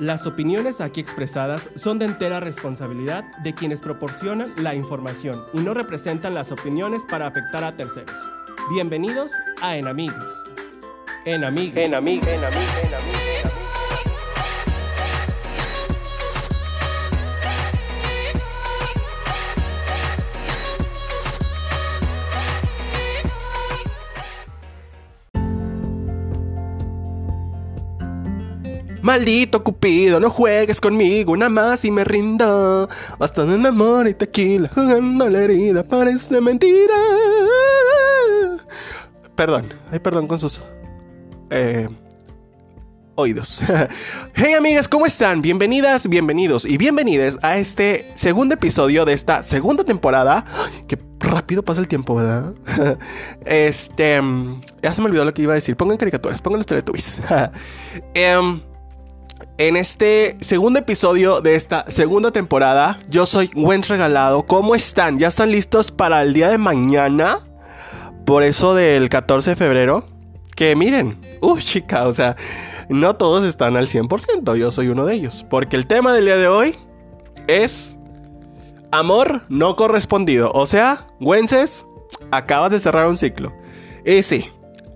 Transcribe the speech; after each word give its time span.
Las 0.00 0.26
opiniones 0.26 0.80
aquí 0.80 1.00
expresadas 1.00 1.70
son 1.76 2.00
de 2.00 2.06
entera 2.06 2.40
responsabilidad 2.40 3.24
de 3.44 3.54
quienes 3.54 3.80
proporcionan 3.80 4.52
la 4.56 4.74
información 4.74 5.40
y 5.52 5.60
no 5.60 5.72
representan 5.72 6.34
las 6.34 6.50
opiniones 6.50 7.02
para 7.08 7.28
afectar 7.28 7.62
a 7.62 7.76
terceros. 7.76 8.16
Bienvenidos 8.72 9.30
a. 9.62 9.76
Enamigos. 9.76 10.32
Enamigos. 11.24 11.76
Enamigos. 11.76 13.33
Maldito 29.04 29.62
Cupido, 29.62 30.18
no 30.18 30.30
juegues 30.30 30.80
conmigo 30.80 31.34
una 31.34 31.50
más 31.50 31.84
y 31.84 31.90
me 31.90 32.04
rindo. 32.04 32.88
Basta 33.18 33.44
de 33.44 33.68
amor 33.68 34.08
y 34.08 34.14
tequila, 34.14 34.70
jugando 34.74 35.28
la 35.28 35.40
herida, 35.40 35.82
parece 35.82 36.40
mentira. 36.40 36.94
Perdón, 39.34 39.74
ay, 39.92 39.98
perdón 39.98 40.26
con 40.26 40.38
sus 40.38 40.62
eh, 41.50 41.86
oídos. 43.14 43.60
hey 44.34 44.54
amigas, 44.54 44.88
¿cómo 44.88 45.04
están? 45.04 45.42
Bienvenidas, 45.42 46.08
bienvenidos 46.08 46.64
y 46.64 46.78
bienvenidas 46.78 47.38
a 47.42 47.58
este 47.58 48.10
segundo 48.14 48.54
episodio 48.54 49.04
de 49.04 49.12
esta 49.12 49.42
segunda 49.42 49.84
temporada. 49.84 50.46
Qué 50.88 50.98
rápido 51.20 51.62
pasa 51.62 51.82
el 51.82 51.88
tiempo, 51.88 52.14
¿verdad? 52.14 52.54
este, 53.44 54.22
ya 54.82 54.94
se 54.94 55.02
me 55.02 55.08
olvidó 55.08 55.26
lo 55.26 55.34
que 55.34 55.42
iba 55.42 55.52
a 55.52 55.56
decir. 55.56 55.76
Pongan 55.76 55.98
caricaturas, 55.98 56.40
pongan 56.40 56.60
los 56.60 56.66
Teletubbies. 56.66 57.20
um, 58.40 58.62
en 59.58 59.76
este 59.76 60.36
segundo 60.40 60.78
episodio 60.78 61.40
de 61.40 61.54
esta 61.54 61.84
segunda 61.90 62.30
temporada, 62.30 62.98
yo 63.08 63.26
soy 63.26 63.50
Wenz 63.54 63.88
Regalado. 63.88 64.44
¿Cómo 64.46 64.74
están? 64.74 65.18
¿Ya 65.18 65.28
están 65.28 65.50
listos 65.50 65.90
para 65.90 66.22
el 66.22 66.32
día 66.32 66.48
de 66.48 66.58
mañana? 66.58 67.40
Por 68.26 68.42
eso 68.42 68.74
del 68.74 69.08
14 69.08 69.50
de 69.50 69.56
febrero. 69.56 70.04
Que 70.56 70.76
miren, 70.76 71.20
uy 71.40 71.60
chica, 71.62 72.06
o 72.06 72.12
sea, 72.12 72.36
no 72.88 73.16
todos 73.16 73.44
están 73.44 73.76
al 73.76 73.88
100%, 73.88 74.56
yo 74.56 74.70
soy 74.70 74.88
uno 74.88 75.04
de 75.04 75.14
ellos. 75.14 75.44
Porque 75.48 75.76
el 75.76 75.86
tema 75.86 76.12
del 76.12 76.24
día 76.24 76.36
de 76.36 76.48
hoy 76.48 76.76
es 77.46 77.98
amor 78.90 79.42
no 79.48 79.76
correspondido. 79.76 80.50
O 80.52 80.66
sea, 80.66 81.06
Wences, 81.20 81.84
acabas 82.30 82.72
de 82.72 82.80
cerrar 82.80 83.06
un 83.06 83.16
ciclo. 83.16 83.52
Y 84.04 84.22
sí, 84.22 84.50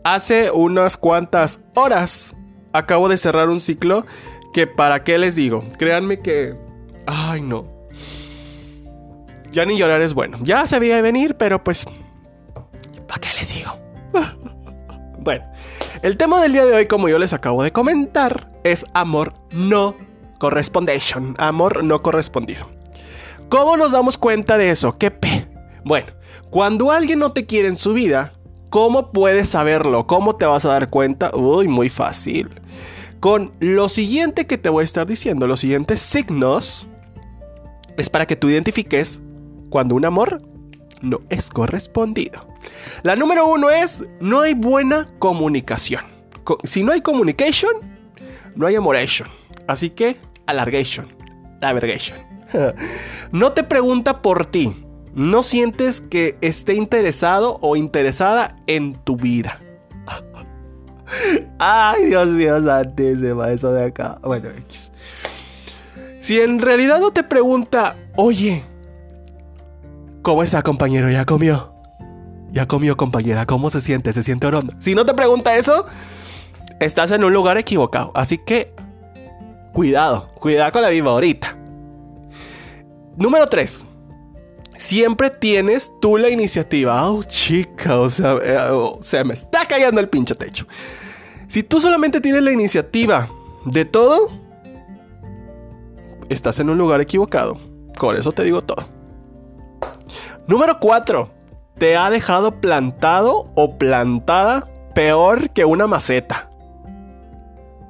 hace 0.05 0.51
unas 0.51 0.97
cuantas 0.97 1.61
horas 1.75 2.35
acabo 2.73 3.09
de 3.09 3.17
cerrar 3.17 3.49
un 3.49 3.61
ciclo 3.61 4.07
que 4.53 4.67
para 4.67 5.05
qué 5.05 5.19
les 5.19 5.35
digo. 5.35 5.65
Créanme 5.79 6.21
que... 6.21 6.57
Ay, 7.07 7.41
no. 7.41 7.67
Ya 9.53 9.65
ni 9.65 9.77
llorar 9.77 10.03
es 10.03 10.15
bueno. 10.15 10.39
Ya 10.43 10.67
se 10.67 10.79
veía 10.79 11.01
venir, 11.03 11.37
pero 11.37 11.63
pues... 11.63 11.85
¿Para 13.07 13.21
qué 13.21 13.29
les 13.39 13.55
digo? 13.55 13.73
bueno, 15.19 15.45
el 16.03 16.17
tema 16.17 16.43
del 16.43 16.53
día 16.53 16.67
de 16.67 16.75
hoy, 16.75 16.87
como 16.87 17.09
yo 17.09 17.19
les 17.19 17.33
acabo 17.33 17.63
de 17.63 17.73
comentar, 17.73 18.51
es 18.65 18.85
amor 18.93 19.35
no 19.53 19.95
correspondation. 20.39 21.35
Amor 21.39 21.83
no 21.85 22.01
correspondido. 22.01 22.69
¿Cómo 23.49 23.77
nos 23.77 23.93
damos 23.93 24.19
cuenta 24.19 24.59
de 24.59 24.71
eso? 24.71 24.99
¿Qué 24.99 25.11
pe? 25.11 25.49
Bueno, 25.85 26.09
cuando 26.51 26.91
alguien 26.91 27.19
no 27.19 27.33
te 27.33 27.47
quiere 27.47 27.69
en 27.69 27.79
su 27.79 27.95
vida, 27.95 28.35
¿cómo 28.69 29.11
puedes 29.11 29.49
saberlo? 29.49 30.07
¿Cómo 30.07 30.37
te 30.37 30.45
vas 30.45 30.67
a 30.67 30.71
dar 30.71 30.91
cuenta? 30.91 31.31
Uy, 31.35 31.67
muy 31.67 31.89
fácil 31.89 32.51
con 33.21 33.53
lo 33.61 33.89
siguiente 33.89 34.47
que 34.47 34.59
te 34.59 34.69
voy 34.69 34.83
a 34.83 34.85
estar 34.85 35.07
diciendo, 35.07 35.47
los 35.47 35.61
siguientes 35.61 36.01
signos, 36.01 36.87
es 37.97 38.09
para 38.09 38.27
que 38.27 38.37
tú 38.37 38.49
identifiques 38.49 39.21
cuando 39.71 39.95
un 39.95 40.05
amor 40.05 40.43
no 41.03 41.21
es 41.29 41.51
correspondido. 41.51 42.47
La 43.03 43.17
número 43.17 43.47
uno 43.47 43.71
es, 43.71 44.03
no 44.21 44.41
hay 44.41 44.55
buena 44.55 45.07
comunicación. 45.19 46.05
Si 46.65 46.83
no 46.83 46.93
hay 46.93 47.01
communication, 47.01 47.73
no 48.55 48.67
hay 48.67 48.77
amoration. 48.77 49.29
Así 49.67 49.91
que, 49.91 50.17
alargation, 50.47 51.09
avergation. 51.61 52.19
no 53.33 53.53
te 53.53 53.65
pregunta 53.65 54.23
por 54.23 54.47
ti. 54.47 54.85
No 55.15 55.43
sientes 55.43 56.01
que 56.01 56.39
esté 56.41 56.75
interesado 56.75 57.59
o 57.61 57.77
interesada 57.77 58.57
en 58.67 58.95
tu 59.05 59.17
vida. 59.17 59.61
Ay, 61.59 62.07
Dios 62.07 62.29
mío, 62.29 62.63
santísima, 62.63 63.51
eso 63.51 63.73
de 63.73 63.87
acá. 63.87 64.19
Bueno, 64.23 64.51
Si 66.21 66.41
en 66.41 66.61
realidad 66.61 67.01
no 67.01 67.13
te 67.13 67.23
pregunta, 67.23 67.97
oye, 68.17 68.65
¿cómo 70.23 70.43
está, 70.43 70.63
compañero? 70.63 71.11
¿Ya 71.11 71.25
comió? 71.25 71.73
¿Ya 72.51 72.67
comió, 72.67 72.97
compañera? 72.97 73.47
¿Cómo 73.47 73.71
se 73.71 73.81
siente? 73.81 74.13
¿Se 74.13 74.23
siente 74.23 74.47
orondo? 74.47 74.75
Si 74.81 74.95
no 74.95 75.05
te 75.05 75.15
pregunta 75.15 75.57
eso, 75.57 75.87
estás 76.81 77.11
en 77.11 77.25
un 77.25 77.33
lugar 77.33 77.59
equivocado. 77.59 78.13
Así 78.15 78.39
que, 78.39 78.75
cuidado, 79.73 80.29
cuidado 80.35 80.73
con 80.73 80.83
la 80.83 80.89
viva 80.91 81.11
ahorita. 81.11 81.57
Número 83.17 83.47
3 83.47 83.88
siempre 84.89 85.29
tienes 85.29 85.93
tú 86.01 86.17
la 86.17 86.31
iniciativa. 86.31 87.11
Oh, 87.11 87.23
chica, 87.23 88.01
o 88.01 88.09
sea, 88.09 88.39
eh, 88.43 88.59
oh, 88.71 88.99
se 89.03 89.23
me 89.23 89.35
está 89.35 89.67
cayendo 89.67 90.01
el 90.01 90.09
pinche 90.09 90.35
techo. 90.35 90.67
Si 91.47 91.63
tú 91.63 91.79
solamente 91.79 92.23
tienes 92.23 92.43
la 92.43 92.53
iniciativa 92.53 93.29
de 93.67 93.85
todo, 93.85 94.31
estás 96.31 96.59
en 96.59 96.71
un 96.71 96.79
lugar 96.79 97.03
equivocado. 97.03 97.61
Con 97.99 98.17
eso 98.17 98.33
te 98.33 98.45
digo 98.45 98.63
todo. 98.63 98.89
Número 100.47 100.81
4. 100.81 101.31
Te 101.79 101.95
ha 101.97 102.09
dejado 102.09 102.59
plantado 102.59 103.51
o 103.55 103.77
plantada 103.77 104.71
peor 104.95 105.51
que 105.51 105.67
una 105.67 105.87
maceta. 105.87 106.51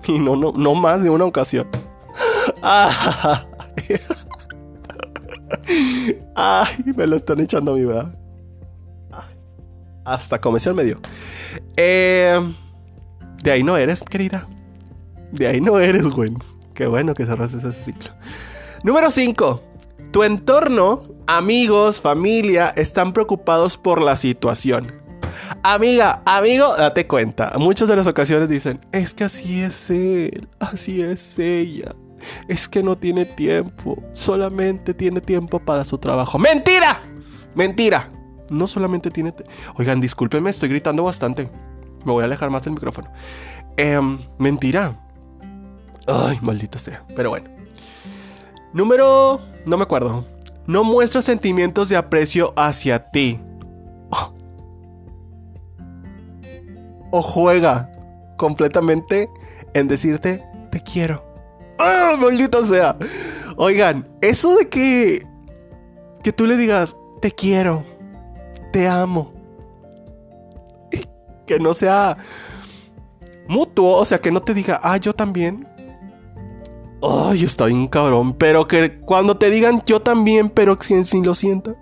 Y 0.04 0.19
no, 0.19 0.34
no, 0.34 0.53
no 0.53 0.75
más 0.75 1.04
de 1.04 1.10
una 1.10 1.25
ocasión. 1.25 1.69
Ah, 2.62 3.47
Ay, 6.34 6.84
me 6.96 7.06
lo 7.06 7.16
están 7.16 7.41
echando 7.41 7.72
a 7.72 7.74
mí, 7.76 7.84
¿verdad? 7.84 8.14
Hasta 10.04 10.41
comisión 10.41 10.74
me 10.74 10.84
dio. 10.84 11.00
Eh, 11.76 12.41
de 13.42 13.50
ahí 13.50 13.62
no 13.62 13.76
eres, 13.76 14.02
querida. 14.02 14.48
De 15.32 15.46
ahí 15.46 15.60
no 15.60 15.78
eres, 15.78 16.06
güey. 16.06 16.32
Qué 16.72 16.86
bueno 16.86 17.12
que 17.12 17.26
cerraste 17.26 17.58
ese 17.58 17.72
ciclo. 17.72 18.12
Número 18.82 19.10
5. 19.10 19.62
Tu 20.10 20.22
entorno, 20.22 21.02
amigos, 21.26 22.00
familia, 22.00 22.72
están 22.75 23.12
preocupados 23.12 23.76
por 23.76 24.00
la 24.00 24.16
situación. 24.16 24.92
Amiga, 25.62 26.22
amigo, 26.25 26.75
date 26.75 27.06
cuenta. 27.06 27.52
Muchas 27.58 27.88
de 27.88 27.96
las 27.96 28.06
ocasiones 28.06 28.48
dicen, 28.48 28.80
es 28.92 29.12
que 29.12 29.25
así 29.25 29.60
es 29.60 29.90
él, 29.90 30.48
así 30.58 31.02
es 31.02 31.38
ella 31.38 31.94
es 32.49 32.69
que 32.69 32.83
no 32.83 32.97
tiene 32.97 33.25
tiempo, 33.25 34.03
solamente 34.12 34.95
tiene 34.95 35.21
tiempo 35.21 35.59
para 35.59 35.84
su 35.84 35.99
trabajo. 35.99 36.39
¡Mentira! 36.39 37.01
¡Mentira! 37.55 38.11
No 38.51 38.67
solamente 38.67 39.11
tiene... 39.11 39.34
Oigan, 39.77 40.01
discúlpenme, 40.01 40.51
estoy 40.51 40.69
gritando 40.69 41.05
bastante. 41.05 41.51
Me 42.05 42.12
voy 42.12 42.23
a 42.23 42.27
alejar 42.27 42.51
más 42.51 42.62
del 42.62 42.75
micrófono. 42.75 43.11
Em, 43.77 44.21
mentira. 44.39 44.99
Ay, 46.06 46.39
maldita 46.41 46.79
sea. 46.79 47.05
Pero 47.15 47.31
bueno. 47.31 47.51
Número... 48.73 49.41
No 49.67 49.77
me 49.77 49.83
acuerdo. 49.83 50.25
No 50.67 50.85
muestra 50.85 51.21
sentimientos 51.21 51.89
de 51.89 51.97
aprecio 51.97 52.55
hacia 52.56 53.11
ti. 53.11 53.41
O 57.11 57.23
juega 57.23 57.91
completamente 58.37 59.29
en 59.75 59.89
decirte 59.89 60.45
te 60.71 60.81
quiero. 60.81 61.28
¡Ah, 61.78 62.17
maldito 62.19 62.64
sea! 62.64 62.97
Oigan, 63.56 64.06
eso 64.20 64.56
de 64.56 64.69
que. 64.69 65.26
Que 66.23 66.32
tú 66.32 66.47
le 66.47 66.56
digas, 66.56 66.97
te 67.20 67.31
quiero, 67.31 67.85
te 68.73 68.88
amo. 68.88 69.32
que 71.47 71.58
no 71.58 71.73
sea 71.73 72.17
mutuo, 73.49 73.97
o 73.97 74.05
sea, 74.05 74.19
que 74.19 74.31
no 74.31 74.43
te 74.43 74.55
diga, 74.55 74.79
ah, 74.82 74.97
yo 74.99 75.12
también. 75.12 75.67
Ay, 77.02 77.44
está 77.44 77.67
bien 77.67 77.88
cabrón. 77.88 78.35
Pero 78.35 78.67
que 78.67 79.00
cuando 79.00 79.37
te 79.37 79.50
digan 79.50 79.82
yo 79.87 80.00
también, 80.00 80.50
pero 80.50 80.76
que 80.76 81.05
sí 81.05 81.23
lo 81.23 81.35
sientan. 81.35 81.76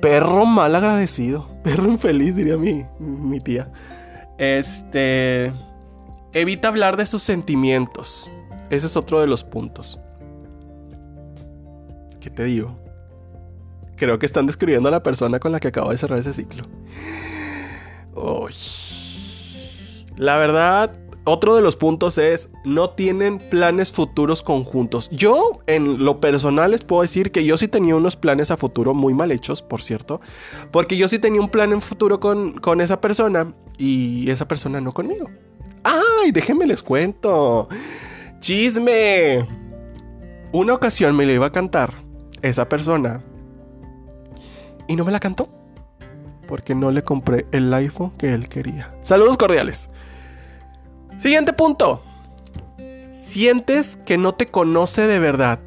Perro 0.00 0.44
mal 0.46 0.74
agradecido. 0.74 1.48
Perro 1.62 1.90
infeliz, 1.90 2.36
diría 2.36 2.56
mi, 2.56 2.84
mi 2.98 3.40
tía. 3.40 3.70
Este. 4.38 5.52
Evita 6.32 6.68
hablar 6.68 6.96
de 6.96 7.06
sus 7.06 7.22
sentimientos. 7.22 8.30
Ese 8.70 8.86
es 8.86 8.96
otro 8.96 9.20
de 9.20 9.26
los 9.26 9.44
puntos. 9.44 9.98
¿Qué 12.20 12.30
te 12.30 12.44
digo? 12.44 12.78
Creo 13.96 14.18
que 14.18 14.26
están 14.26 14.46
describiendo 14.46 14.88
a 14.88 14.92
la 14.92 15.02
persona 15.02 15.38
con 15.38 15.52
la 15.52 15.60
que 15.60 15.68
acabo 15.68 15.90
de 15.90 15.98
cerrar 15.98 16.18
ese 16.18 16.32
ciclo. 16.32 16.64
La 20.16 20.36
verdad, 20.36 20.96
otro 21.24 21.54
de 21.54 21.62
los 21.62 21.76
puntos 21.76 22.18
es, 22.18 22.48
no 22.64 22.90
tienen 22.90 23.38
planes 23.38 23.92
futuros 23.92 24.42
conjuntos. 24.42 25.08
Yo, 25.10 25.60
en 25.66 26.04
lo 26.04 26.20
personal, 26.20 26.70
les 26.70 26.82
puedo 26.82 27.02
decir 27.02 27.32
que 27.32 27.44
yo 27.44 27.56
sí 27.56 27.66
tenía 27.66 27.96
unos 27.96 28.16
planes 28.16 28.50
a 28.50 28.56
futuro 28.56 28.94
muy 28.94 29.14
mal 29.14 29.32
hechos, 29.32 29.62
por 29.62 29.82
cierto. 29.82 30.20
Porque 30.70 30.96
yo 30.96 31.08
sí 31.08 31.18
tenía 31.18 31.40
un 31.40 31.48
plan 31.48 31.72
en 31.72 31.80
futuro 31.80 32.20
con, 32.20 32.54
con 32.54 32.80
esa 32.80 33.00
persona 33.00 33.54
y 33.78 34.30
esa 34.30 34.46
persona 34.46 34.80
no 34.80 34.92
conmigo. 34.92 35.30
¡Ay! 35.82 36.30
Déjenme 36.30 36.66
les 36.66 36.82
cuento. 36.82 37.68
Chisme. 38.44 39.48
Una 40.52 40.74
ocasión 40.74 41.16
me 41.16 41.24
lo 41.24 41.32
iba 41.32 41.46
a 41.46 41.50
cantar 41.50 41.94
esa 42.42 42.68
persona 42.68 43.22
y 44.86 44.96
no 44.96 45.06
me 45.06 45.12
la 45.12 45.18
cantó 45.18 45.48
porque 46.46 46.74
no 46.74 46.90
le 46.90 47.00
compré 47.00 47.46
el 47.52 47.72
iPhone 47.72 48.12
que 48.18 48.34
él 48.34 48.50
quería. 48.50 48.94
Saludos 49.00 49.38
cordiales. 49.38 49.88
Siguiente 51.18 51.54
punto. 51.54 52.02
Sientes 53.24 53.96
que 54.04 54.18
no 54.18 54.32
te 54.32 54.48
conoce 54.48 55.06
de 55.06 55.20
verdad. 55.20 55.60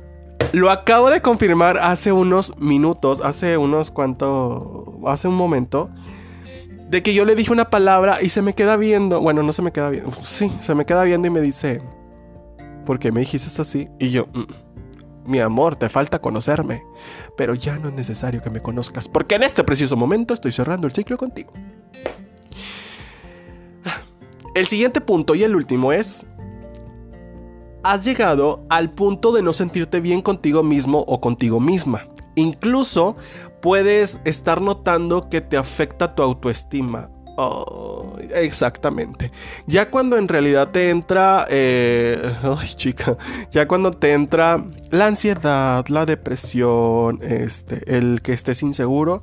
Lo 0.52 0.70
acabo 0.70 1.10
de 1.10 1.24
confirmar 1.24 1.80
hace 1.80 2.12
unos 2.12 2.56
minutos, 2.60 3.22
hace 3.24 3.58
unos 3.58 3.90
cuantos, 3.90 4.84
hace 5.08 5.28
un 5.28 5.36
momento, 5.36 5.90
de 6.92 7.02
que 7.02 7.16
yo 7.16 7.26
le 7.26 7.34
dije 7.34 7.52
una 7.52 7.72
palabra 7.72 8.20
y 8.22 8.30
se 8.30 8.44
me 8.44 8.54
queda 8.54 8.78
viendo, 8.78 9.20
bueno, 9.20 9.42
no 9.42 9.52
se 9.52 9.64
me 9.64 9.72
queda 9.72 9.90
viendo, 9.90 10.12
sí, 10.24 10.52
se 10.62 10.76
me 10.76 10.86
queda 10.86 11.04
viendo 11.06 11.28
y 11.28 11.32
me 11.32 11.42
dice, 11.42 11.82
¿por 12.88 13.00
qué 13.00 13.12
me 13.12 13.20
dijiste 13.20 13.62
así? 13.62 13.90
Y 14.00 14.12
yo, 14.12 14.28
mm, 14.28 15.30
mi 15.30 15.42
amor, 15.42 15.76
te 15.76 15.90
falta 15.90 16.20
conocerme, 16.20 16.82
pero 17.36 17.54
ya 17.54 17.78
no 17.78 17.90
es 17.90 17.94
necesario 17.94 18.42
que 18.42 18.50
me 18.50 18.62
conozcas, 18.62 19.10
porque 19.10 19.36
en 19.36 19.44
este 19.44 19.62
preciso 19.66 19.98
momento 19.98 20.34
estoy 20.34 20.54
cerrando 20.54 20.88
el 20.88 20.94
ciclo 20.94 21.18
contigo. 21.18 21.52
El 24.56 24.68
siguiente 24.68 25.02
punto 25.02 25.36
y 25.36 25.44
el 25.44 25.54
último 25.54 25.92
es, 25.92 26.26
has 27.84 28.06
llegado 28.06 28.66
al 28.70 28.90
punto 28.92 29.34
de 29.34 29.42
no 29.42 29.52
sentirte 29.52 30.00
bien 30.00 30.22
contigo 30.22 30.64
mismo 30.64 31.04
o 31.08 31.20
contigo 31.20 31.60
misma. 31.60 32.08
Incluso 32.36 33.18
puedes 33.62 34.22
estar 34.24 34.62
notando 34.62 35.30
que 35.30 35.42
te 35.42 35.58
afecta 35.58 36.16
tu 36.16 36.24
autoestima. 36.24 37.10
Oh, 37.40 38.16
exactamente. 38.34 39.32
Ya 39.68 39.92
cuando 39.92 40.18
en 40.18 40.28
realidad 40.28 40.70
te 40.72 40.90
entra, 40.90 41.46
eh, 41.52 42.34
ay 42.44 42.70
chica, 42.70 43.16
ya 43.52 43.68
cuando 43.68 43.92
te 43.92 44.14
entra 44.14 44.66
la 44.90 45.06
ansiedad, 45.06 45.86
la 45.88 46.08
depresión, 46.08 47.20
este, 47.22 47.96
el 47.96 48.24
que 48.24 48.34
estés 48.34 48.64
inseguro, 48.64 49.22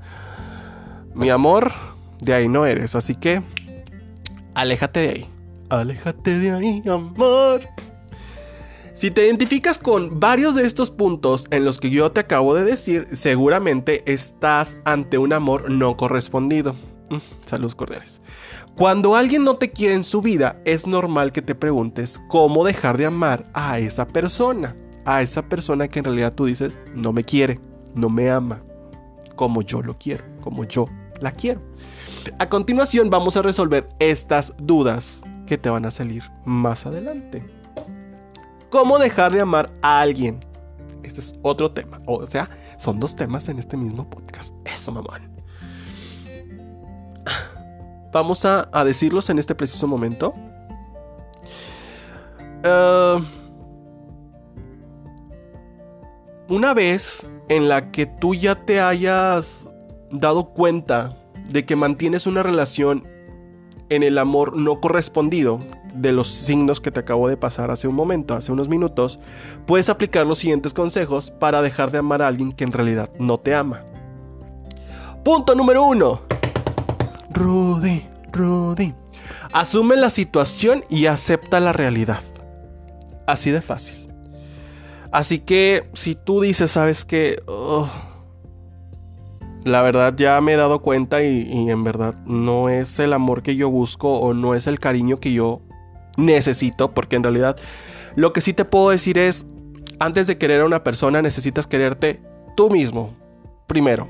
mi 1.12 1.28
amor, 1.31 1.72
de 2.20 2.34
ahí 2.34 2.49
no 2.49 2.64
eres. 2.66 2.94
Así 2.94 3.16
que 3.16 3.43
aléjate 4.55 5.00
de 5.00 5.08
ahí. 5.08 5.28
Aléjate 5.69 6.38
de 6.38 6.52
ahí, 6.52 6.82
amor. 6.88 7.62
Si 8.93 9.11
te 9.11 9.26
identificas 9.26 9.81
con 9.81 10.20
varios 10.20 10.55
de 10.55 10.64
estos 10.64 10.93
puntos 10.93 11.49
en 11.50 11.64
los 11.64 11.81
que 11.81 11.90
yo 11.90 12.12
te 12.12 12.20
acabo 12.20 12.55
de 12.55 12.62
decir, 12.62 13.08
seguramente 13.14 14.05
estás 14.06 14.78
ante 14.84 15.19
un 15.19 15.32
amor 15.32 15.69
no 15.69 15.96
correspondido. 15.96 16.76
Saludos 17.46 17.75
cordiales. 17.75 18.20
Cuando 18.76 19.16
alguien 19.16 19.44
no 19.44 19.56
te 19.56 19.70
quiere 19.70 19.94
en 19.94 20.05
su 20.05 20.20
vida, 20.20 20.61
es 20.64 20.87
normal 20.87 21.32
que 21.32 21.43
te 21.43 21.55
preguntes 21.55 22.20
cómo 22.28 22.64
dejar 22.64 22.99
de 22.99 23.06
amar 23.06 23.46
a 23.55 23.78
esa 23.78 24.06
persona. 24.06 24.76
A 25.05 25.22
esa 25.22 25.43
persona 25.43 25.87
que 25.88 25.99
en 25.99 26.06
realidad 26.06 26.32
tú 26.32 26.46
dices 26.46 26.78
no 26.94 27.12
me 27.12 27.25
quiere, 27.25 27.61
no 27.94 28.08
me 28.08 28.31
ama, 28.31 28.62
como 29.37 29.61
yo 29.62 29.82
lo 29.82 29.99
quiero, 29.99 30.25
como 30.40 30.64
yo 30.64 30.88
la 31.20 31.31
quiero. 31.31 31.61
A 32.38 32.49
continuación 32.49 33.11
vamos 33.11 33.37
a 33.37 33.43
resolver 33.43 33.88
estas 33.99 34.55
dudas 34.58 35.22
que 35.46 35.58
te 35.58 35.69
van 35.69 35.84
a 35.84 35.90
salir 35.90 36.22
más 36.44 36.87
adelante. 36.87 37.44
¿Cómo 38.70 38.99
dejar 38.99 39.32
de 39.32 39.40
amar 39.40 39.72
a 39.82 40.00
alguien? 40.00 40.40
Este 41.02 41.20
es 41.20 41.34
otro 41.43 41.70
tema. 41.70 42.00
O 42.06 42.26
sea, 42.26 42.49
son 42.78 42.99
dos 42.99 43.14
temas 43.14 43.49
en 43.49 43.58
este 43.58 43.76
mismo 43.76 44.08
podcast. 44.08 44.55
Eso, 44.64 44.90
mamón. 44.90 45.33
Vamos 48.14 48.44
a, 48.44 48.69
decirlos 48.84 49.28
en 49.28 49.40
este 49.40 49.56
preciso 49.56 49.88
momento. 49.88 50.34
Eh, 52.62 53.19
una 56.49 56.75
vez 56.75 57.28
en 57.49 57.69
la 57.69 57.90
que 57.90 58.06
tú 58.06 58.37
ya 58.37 58.55
te 58.55 58.81
hayas 58.81 59.66
dado 60.12 60.50
cuenta 60.50 61.16
de 61.50 61.66
que 61.66 61.75
mantienes 61.75 62.28
una 62.28 62.44
relación 62.44 63.05
en 63.88 64.05
el 64.05 64.16
amor 64.19 64.56
no 64.56 64.81
correspondido 64.81 65.58
de 65.93 66.12
los 66.12 66.28
signos 66.28 66.81
que 66.81 66.93
te 66.93 67.00
acabo 67.00 67.28
de 67.28 67.37
pasar 67.37 67.72
hace 67.72 67.88
un 67.88 67.96
momento, 67.96 68.34
hace 68.34 68.52
unos 68.52 68.69
minutos, 68.69 69.19
puedes 69.66 69.88
aplicar 69.88 70.25
los 70.25 70.38
siguientes 70.38 70.72
consejos 70.72 71.32
para 71.32 71.62
dejar 71.62 71.90
de 71.90 71.99
amar 71.99 72.22
a 72.22 72.28
alguien 72.28 72.52
que 72.52 72.62
en 72.62 72.70
realidad 72.70 73.11
no 73.19 73.38
te 73.38 73.56
ama. 73.56 73.82
Punto 75.25 75.56
número 75.56 75.82
uno. 75.82 76.33
Rudy, 77.34 78.06
Rudy. 78.32 78.94
Asume 79.52 79.96
la 79.96 80.10
situación 80.10 80.84
y 80.88 81.06
acepta 81.06 81.60
la 81.60 81.72
realidad. 81.72 82.22
Así 83.26 83.50
de 83.50 83.60
fácil. 83.60 84.06
Así 85.10 85.38
que 85.38 85.88
si 85.92 86.14
tú 86.14 86.40
dices, 86.40 86.70
sabes 86.70 87.04
que 87.04 87.42
la 89.64 89.82
verdad 89.82 90.14
ya 90.16 90.40
me 90.40 90.52
he 90.52 90.56
dado 90.56 90.81
cuenta 90.81 91.22
y, 91.22 91.70
en 91.70 91.84
verdad 91.84 92.14
no 92.26 92.69
es 92.69 92.98
el 92.98 93.12
amor 93.12 93.42
que 93.42 93.56
yo 93.56 93.70
busco 93.70 94.19
o 94.19 94.34
no 94.34 94.54
es 94.54 94.66
el 94.66 94.78
cariño 94.78 95.19
que 95.19 95.32
yo 95.32 95.60
necesito, 96.16 96.92
porque 96.92 97.16
en 97.16 97.22
realidad 97.22 97.56
lo 98.14 98.32
que 98.32 98.40
sí 98.40 98.52
te 98.52 98.64
puedo 98.64 98.90
decir 98.90 99.19
es, 99.19 99.46
antes 99.98 100.26
de 100.26 100.38
querer 100.38 100.60
a 100.60 100.66
una 100.66 100.84
persona 100.84 101.22
necesitas 101.22 101.66
quererte 101.66 102.20
tú 102.56 102.70
mismo, 102.70 103.14
primero. 103.66 104.08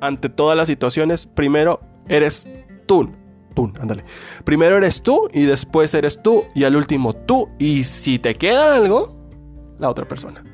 Ante 0.00 0.28
todas 0.28 0.56
las 0.56 0.68
situaciones, 0.68 1.26
primero 1.26 1.80
eres 2.08 2.48
tú. 2.86 3.10
Tú, 3.54 3.72
ándale. 3.80 4.04
Primero 4.44 4.76
eres 4.76 5.02
tú 5.02 5.28
y 5.32 5.42
después 5.42 5.92
eres 5.94 6.22
tú 6.22 6.44
y 6.54 6.64
al 6.64 6.76
último 6.76 7.14
tú. 7.14 7.48
Y 7.58 7.84
si 7.84 8.18
te 8.18 8.34
queda 8.34 8.76
algo, 8.76 9.16
la 9.78 9.90
otra 9.90 10.06
persona. 10.06 10.44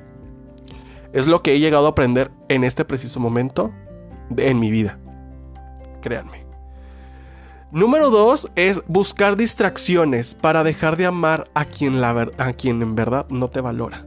Es 1.13 1.27
lo 1.27 1.43
que 1.43 1.55
he 1.55 1.61
llegado 1.61 1.87
a 1.87 1.91
aprender 1.91 2.31
en 2.49 2.65
este 2.65 2.85
preciso 2.85 3.21
momento 3.21 3.73
en 4.37 4.59
mi 4.59 4.71
vida. 4.71 4.99
Créanme. 6.01 6.47
Número 7.73 8.11
dos 8.11 8.51
es 8.55 8.83
buscar 8.87 9.37
distracciones 9.37 10.35
para 10.35 10.65
dejar 10.65 10.97
de 10.97 11.07
amar 11.07 11.51
a 11.55 11.65
quien, 11.65 12.03
a 12.03 12.53
quien 12.53 12.81
en 12.81 12.95
verdad 12.95 13.27
no 13.29 13.49
te 13.49 13.61
valora. 13.61 14.07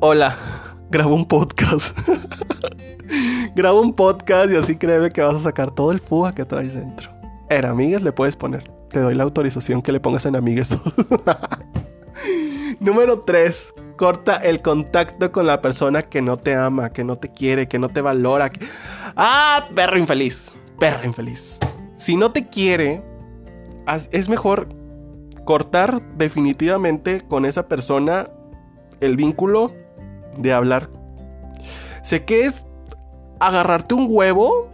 Hola, 0.00 0.36
grabo 0.90 1.14
un 1.14 1.26
podcast. 1.26 1.96
grabo 3.54 3.80
un 3.80 3.92
podcast 3.92 4.50
y 4.50 4.56
así 4.56 4.76
créeme 4.76 5.10
que 5.10 5.22
vas 5.22 5.36
a 5.36 5.40
sacar 5.40 5.70
todo 5.70 5.92
el 5.92 6.00
fuga 6.00 6.32
que 6.32 6.44
traes 6.44 6.74
dentro. 6.74 7.10
En 7.48 7.64
amigas 7.64 8.02
le 8.02 8.12
puedes 8.12 8.36
poner. 8.36 8.64
Te 8.90 9.00
doy 9.00 9.14
la 9.14 9.24
autorización 9.24 9.82
que 9.82 9.92
le 9.92 10.00
pongas 10.00 10.26
en 10.26 10.36
amigas. 10.36 10.76
Número 12.80 13.20
3 13.20 13.74
corta 13.96 14.36
el 14.36 14.60
contacto 14.60 15.30
con 15.30 15.46
la 15.46 15.60
persona 15.60 16.02
que 16.02 16.20
no 16.20 16.36
te 16.36 16.54
ama, 16.54 16.90
que 16.90 17.04
no 17.04 17.16
te 17.16 17.30
quiere, 17.30 17.68
que 17.68 17.78
no 17.78 17.88
te 17.88 18.00
valora. 18.00 18.50
Ah, 19.16 19.68
perro 19.74 19.98
infeliz, 19.98 20.52
perro 20.78 21.04
infeliz. 21.04 21.58
Si 21.96 22.16
no 22.16 22.32
te 22.32 22.48
quiere, 22.48 23.02
es 24.10 24.28
mejor 24.28 24.68
cortar 25.44 26.02
definitivamente 26.16 27.22
con 27.26 27.44
esa 27.44 27.68
persona 27.68 28.28
el 29.00 29.16
vínculo 29.16 29.72
de 30.36 30.52
hablar. 30.52 30.90
Sé 32.02 32.24
que 32.24 32.46
es 32.46 32.63
agarrarte 33.46 33.94
un 33.94 34.06
huevo 34.08 34.68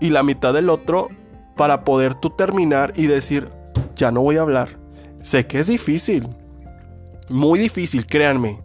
y 0.00 0.10
la 0.10 0.22
mitad 0.22 0.52
del 0.52 0.70
otro 0.70 1.08
para 1.56 1.84
poder 1.84 2.14
tú 2.14 2.30
terminar 2.30 2.92
y 2.96 3.06
decir, 3.06 3.48
ya 3.96 4.10
no 4.10 4.22
voy 4.22 4.36
a 4.36 4.42
hablar. 4.42 4.78
Sé 5.22 5.46
que 5.46 5.60
es 5.60 5.68
difícil, 5.68 6.28
muy 7.28 7.58
difícil, 7.58 8.06
créanme. 8.06 8.60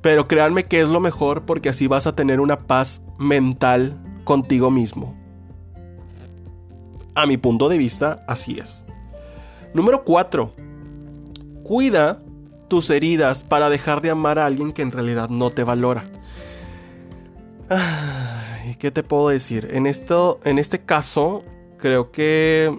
Pero 0.00 0.26
créanme 0.26 0.64
que 0.64 0.80
es 0.80 0.88
lo 0.88 1.00
mejor 1.00 1.42
porque 1.42 1.68
así 1.68 1.86
vas 1.86 2.06
a 2.06 2.14
tener 2.14 2.40
una 2.40 2.58
paz 2.58 3.00
mental 3.18 3.98
contigo 4.24 4.70
mismo. 4.70 5.16
A 7.14 7.26
mi 7.26 7.36
punto 7.36 7.68
de 7.68 7.78
vista, 7.78 8.24
así 8.26 8.58
es. 8.58 8.84
Número 9.72 10.04
4. 10.04 10.52
Cuida 11.62 12.20
tus 12.68 12.90
heridas 12.90 13.44
para 13.44 13.70
dejar 13.70 14.02
de 14.02 14.10
amar 14.10 14.38
a 14.38 14.46
alguien 14.46 14.72
que 14.72 14.82
en 14.82 14.92
realidad 14.92 15.28
no 15.28 15.50
te 15.50 15.64
valora. 15.64 16.04
¿Qué 18.78 18.90
te 18.90 19.02
puedo 19.02 19.28
decir? 19.28 19.68
En, 19.72 19.86
esto, 19.86 20.40
en 20.44 20.58
este 20.58 20.80
caso, 20.80 21.44
creo 21.78 22.10
que 22.10 22.78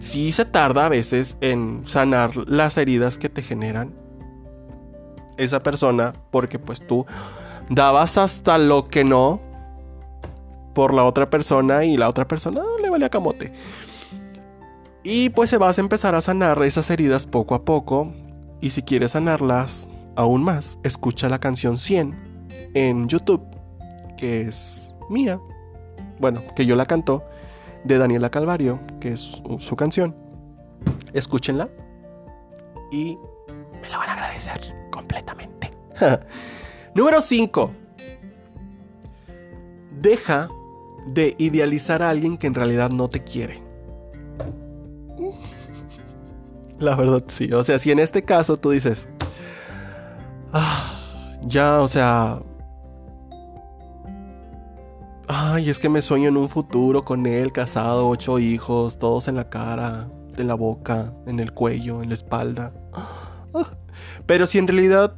sí 0.00 0.32
se 0.32 0.44
tarda 0.44 0.86
a 0.86 0.88
veces 0.88 1.36
en 1.40 1.86
sanar 1.86 2.36
las 2.48 2.76
heridas 2.76 3.18
que 3.18 3.28
te 3.28 3.42
generan 3.42 3.94
esa 5.38 5.62
persona 5.62 6.12
porque 6.30 6.58
pues 6.58 6.86
tú 6.86 7.06
dabas 7.70 8.18
hasta 8.18 8.58
lo 8.58 8.88
que 8.88 9.04
no 9.04 9.40
por 10.74 10.94
la 10.94 11.04
otra 11.04 11.30
persona 11.30 11.84
y 11.84 11.96
la 11.96 12.08
otra 12.08 12.26
persona 12.26 12.62
no 12.62 12.78
le 12.78 12.90
valía 12.90 13.08
camote. 13.08 13.52
Y 15.04 15.30
pues 15.30 15.50
se 15.50 15.58
vas 15.58 15.78
a 15.78 15.80
empezar 15.80 16.14
a 16.14 16.20
sanar 16.20 16.62
esas 16.62 16.90
heridas 16.90 17.26
poco 17.26 17.54
a 17.54 17.64
poco. 17.64 18.12
Y 18.60 18.70
si 18.70 18.82
quieres 18.82 19.12
sanarlas 19.12 19.88
aún 20.16 20.44
más, 20.44 20.78
escucha 20.84 21.28
la 21.28 21.40
canción 21.40 21.78
100 21.78 22.70
en 22.74 23.08
YouTube, 23.08 23.42
que 24.22 24.42
es 24.42 24.94
mía. 25.10 25.40
Bueno, 26.20 26.44
que 26.54 26.64
yo 26.64 26.76
la 26.76 26.86
canto, 26.86 27.24
de 27.82 27.98
Daniela 27.98 28.30
Calvario, 28.30 28.78
que 29.00 29.14
es 29.14 29.42
su, 29.58 29.74
canción. 29.74 30.14
Escúchenla 31.12 31.68
y 32.92 33.18
me 33.80 33.90
la 33.90 33.98
van 33.98 34.10
a 34.10 34.12
agradecer 34.12 34.60
completamente. 34.92 35.72
Número 36.94 37.20
5. 37.20 37.72
Deja 40.00 40.48
de 41.08 41.34
idealizar 41.38 42.00
a 42.04 42.10
alguien 42.10 42.38
que 42.38 42.46
en 42.46 42.54
realidad 42.54 42.90
no 42.90 43.10
te 43.10 43.24
quiere. 43.24 43.60
La 46.78 46.94
verdad, 46.94 47.24
sí. 47.26 47.52
O 47.52 47.64
sea, 47.64 47.80
si 47.80 47.90
en 47.90 47.98
este 47.98 48.24
caso 48.24 48.56
tú 48.56 48.70
dices, 48.70 49.08
ah, 50.52 51.40
ya, 51.42 51.80
o 51.80 51.88
sea, 51.88 52.40
ay, 55.32 55.70
es 55.70 55.78
que 55.78 55.88
me 55.88 56.02
sueño 56.02 56.28
en 56.28 56.36
un 56.36 56.48
futuro 56.48 57.04
con 57.04 57.26
él, 57.26 57.52
casado, 57.52 58.06
ocho 58.06 58.38
hijos, 58.38 58.98
todos 58.98 59.28
en 59.28 59.36
la 59.36 59.48
cara, 59.48 60.08
en 60.36 60.46
la 60.46 60.54
boca, 60.54 61.14
en 61.26 61.40
el 61.40 61.52
cuello, 61.52 62.02
en 62.02 62.08
la 62.08 62.14
espalda. 62.14 62.72
Pero 64.26 64.46
si 64.46 64.58
en 64.58 64.68
realidad 64.68 65.14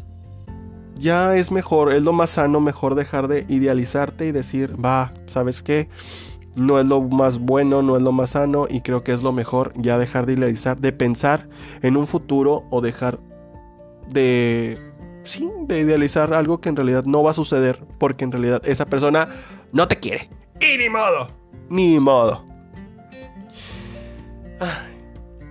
ya 0.96 1.36
es 1.36 1.50
mejor, 1.50 1.92
es 1.92 2.02
lo 2.02 2.12
más 2.12 2.30
sano, 2.30 2.60
mejor 2.60 2.94
dejar 2.94 3.26
de 3.26 3.44
idealizarte 3.48 4.26
y 4.26 4.32
decir, 4.32 4.76
va, 4.82 5.12
¿sabes 5.26 5.62
qué? 5.62 5.88
No 6.54 6.78
es 6.78 6.86
lo 6.86 7.00
más 7.00 7.38
bueno, 7.38 7.82
no 7.82 7.96
es 7.96 8.02
lo 8.02 8.12
más 8.12 8.30
sano 8.30 8.66
y 8.70 8.82
creo 8.82 9.00
que 9.00 9.12
es 9.12 9.22
lo 9.22 9.32
mejor 9.32 9.72
ya 9.76 9.98
dejar 9.98 10.26
de 10.26 10.34
idealizar, 10.34 10.78
de 10.78 10.92
pensar 10.92 11.48
en 11.82 11.96
un 11.96 12.06
futuro 12.06 12.62
o 12.70 12.80
dejar 12.80 13.18
de, 14.08 14.78
sí, 15.24 15.48
de 15.66 15.80
idealizar 15.80 16.32
algo 16.32 16.60
que 16.60 16.68
en 16.68 16.76
realidad 16.76 17.04
no 17.04 17.24
va 17.24 17.32
a 17.32 17.34
suceder 17.34 17.84
porque 17.98 18.24
en 18.24 18.30
realidad 18.30 18.62
esa 18.64 18.86
persona 18.86 19.28
no 19.74 19.86
te 19.86 19.98
quiere. 19.98 20.30
Y 20.60 20.78
ni 20.78 20.88
modo, 20.88 21.28
ni 21.68 22.00
modo. 22.00 22.46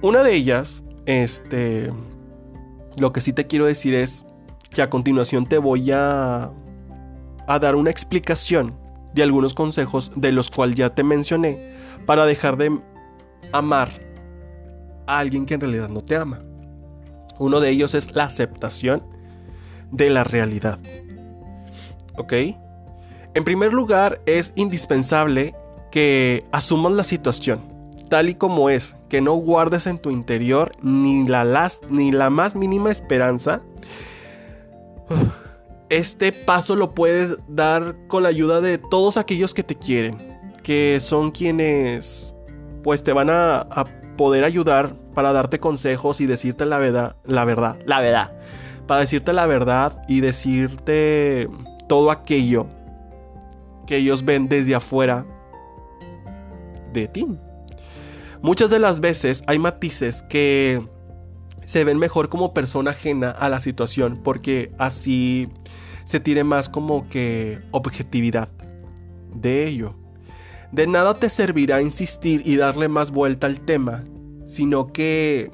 Una 0.01 0.23
de 0.23 0.33
ellas, 0.33 0.83
este, 1.05 1.91
lo 2.97 3.13
que 3.13 3.21
sí 3.21 3.33
te 3.33 3.45
quiero 3.45 3.65
decir 3.65 3.93
es 3.93 4.25
que 4.71 4.81
a 4.81 4.89
continuación 4.89 5.45
te 5.45 5.59
voy 5.59 5.91
a, 5.91 6.51
a 7.47 7.59
dar 7.59 7.75
una 7.75 7.91
explicación 7.91 8.75
de 9.13 9.23
algunos 9.23 9.53
consejos 9.53 10.11
de 10.15 10.31
los 10.31 10.49
cuales 10.49 10.77
ya 10.77 10.89
te 10.89 11.03
mencioné 11.03 11.73
para 12.05 12.25
dejar 12.25 12.57
de 12.57 12.79
amar 13.51 13.91
a 15.05 15.19
alguien 15.19 15.45
que 15.45 15.53
en 15.53 15.61
realidad 15.61 15.89
no 15.89 16.01
te 16.01 16.15
ama. 16.15 16.39
Uno 17.39 17.59
de 17.59 17.69
ellos 17.69 17.93
es 17.93 18.15
la 18.15 18.23
aceptación 18.23 19.03
de 19.91 20.09
la 20.09 20.23
realidad. 20.23 20.79
¿Ok? 22.17 22.33
En 23.35 23.43
primer 23.43 23.73
lugar, 23.73 24.21
es 24.25 24.53
indispensable 24.55 25.55
que 25.91 26.43
asumas 26.51 26.93
la 26.93 27.03
situación 27.03 27.73
tal 28.13 28.29
y 28.29 28.35
como 28.35 28.69
es, 28.69 28.95
que 29.09 29.21
no 29.21 29.33
guardes 29.33 29.87
en 29.87 29.97
tu 29.97 30.11
interior 30.11 30.73
ni 30.83 31.27
la, 31.27 31.71
ni 31.89 32.11
la 32.11 32.29
más 32.29 32.55
mínima 32.55 32.91
esperanza. 32.91 33.61
Este 35.89 36.31
paso 36.31 36.75
lo 36.75 36.93
puedes 36.93 37.37
dar 37.47 37.95
con 38.07 38.23
la 38.23 38.29
ayuda 38.29 38.61
de 38.61 38.77
todos 38.77 39.17
aquellos 39.17 39.53
que 39.53 39.63
te 39.63 39.75
quieren, 39.75 40.17
que 40.63 40.99
son 40.99 41.29
quienes 41.31 42.35
pues 42.83 43.03
te 43.03 43.13
van 43.13 43.31
a, 43.31 43.57
a 43.61 43.85
poder 44.15 44.43
ayudar 44.43 44.95
para 45.15 45.33
darte 45.33 45.59
consejos 45.59 46.21
y 46.21 46.27
decirte 46.27 46.65
la 46.65 46.77
verdad, 46.77 47.15
la 47.25 47.45
verdad, 47.45 47.77
la 47.85 47.99
verdad, 47.99 48.31
para 48.87 49.01
decirte 49.01 49.33
la 49.33 49.47
verdad 49.47 50.03
y 50.07 50.21
decirte 50.21 51.47
todo 51.87 52.09
aquello 52.11 52.67
que 53.85 53.97
ellos 53.97 54.23
ven 54.25 54.47
desde 54.47 54.75
afuera 54.75 55.25
de 56.93 57.07
ti. 57.07 57.27
Muchas 58.41 58.69
de 58.69 58.79
las 58.79 58.99
veces 58.99 59.43
hay 59.47 59.59
matices 59.59 60.21
que 60.23 60.85
se 61.65 61.83
ven 61.83 61.97
mejor 61.97 62.29
como 62.29 62.53
persona 62.53 62.91
ajena 62.91 63.31
a 63.31 63.49
la 63.49 63.59
situación 63.59 64.19
porque 64.23 64.71
así 64.77 65.49
se 66.03 66.19
tiene 66.19 66.43
más 66.43 66.69
como 66.69 67.07
que 67.07 67.61
objetividad 67.71 68.49
de 69.33 69.67
ello. 69.67 69.95
De 70.71 70.87
nada 70.87 71.13
te 71.13 71.29
servirá 71.29 71.81
insistir 71.81 72.41
y 72.45 72.57
darle 72.57 72.87
más 72.89 73.11
vuelta 73.11 73.47
al 73.47 73.61
tema, 73.61 74.03
sino 74.45 74.87
que 74.87 75.51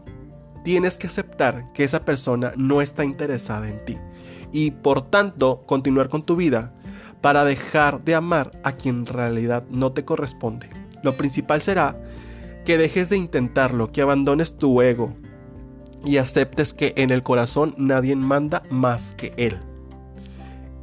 tienes 0.63 0.97
que 0.97 1.07
aceptar 1.07 1.71
que 1.73 1.83
esa 1.83 2.05
persona 2.05 2.53
no 2.55 2.81
está 2.81 3.03
interesada 3.03 3.69
en 3.69 3.83
ti 3.85 3.97
y 4.51 4.71
por 4.71 5.09
tanto 5.09 5.63
continuar 5.65 6.09
con 6.09 6.23
tu 6.23 6.35
vida 6.35 6.73
para 7.21 7.43
dejar 7.45 8.03
de 8.03 8.15
amar 8.15 8.51
a 8.63 8.73
quien 8.73 8.99
en 8.99 9.05
realidad 9.05 9.63
no 9.69 9.91
te 9.91 10.05
corresponde. 10.05 10.69
Lo 11.03 11.13
principal 11.17 11.61
será 11.61 11.97
que 12.65 12.77
dejes 12.77 13.09
de 13.09 13.17
intentarlo, 13.17 13.91
que 13.91 14.01
abandones 14.01 14.57
tu 14.57 14.81
ego 14.81 15.13
y 16.05 16.17
aceptes 16.17 16.73
que 16.73 16.93
en 16.95 17.09
el 17.09 17.23
corazón 17.23 17.75
nadie 17.77 18.15
manda 18.15 18.63
más 18.69 19.13
que 19.13 19.33
él. 19.37 19.57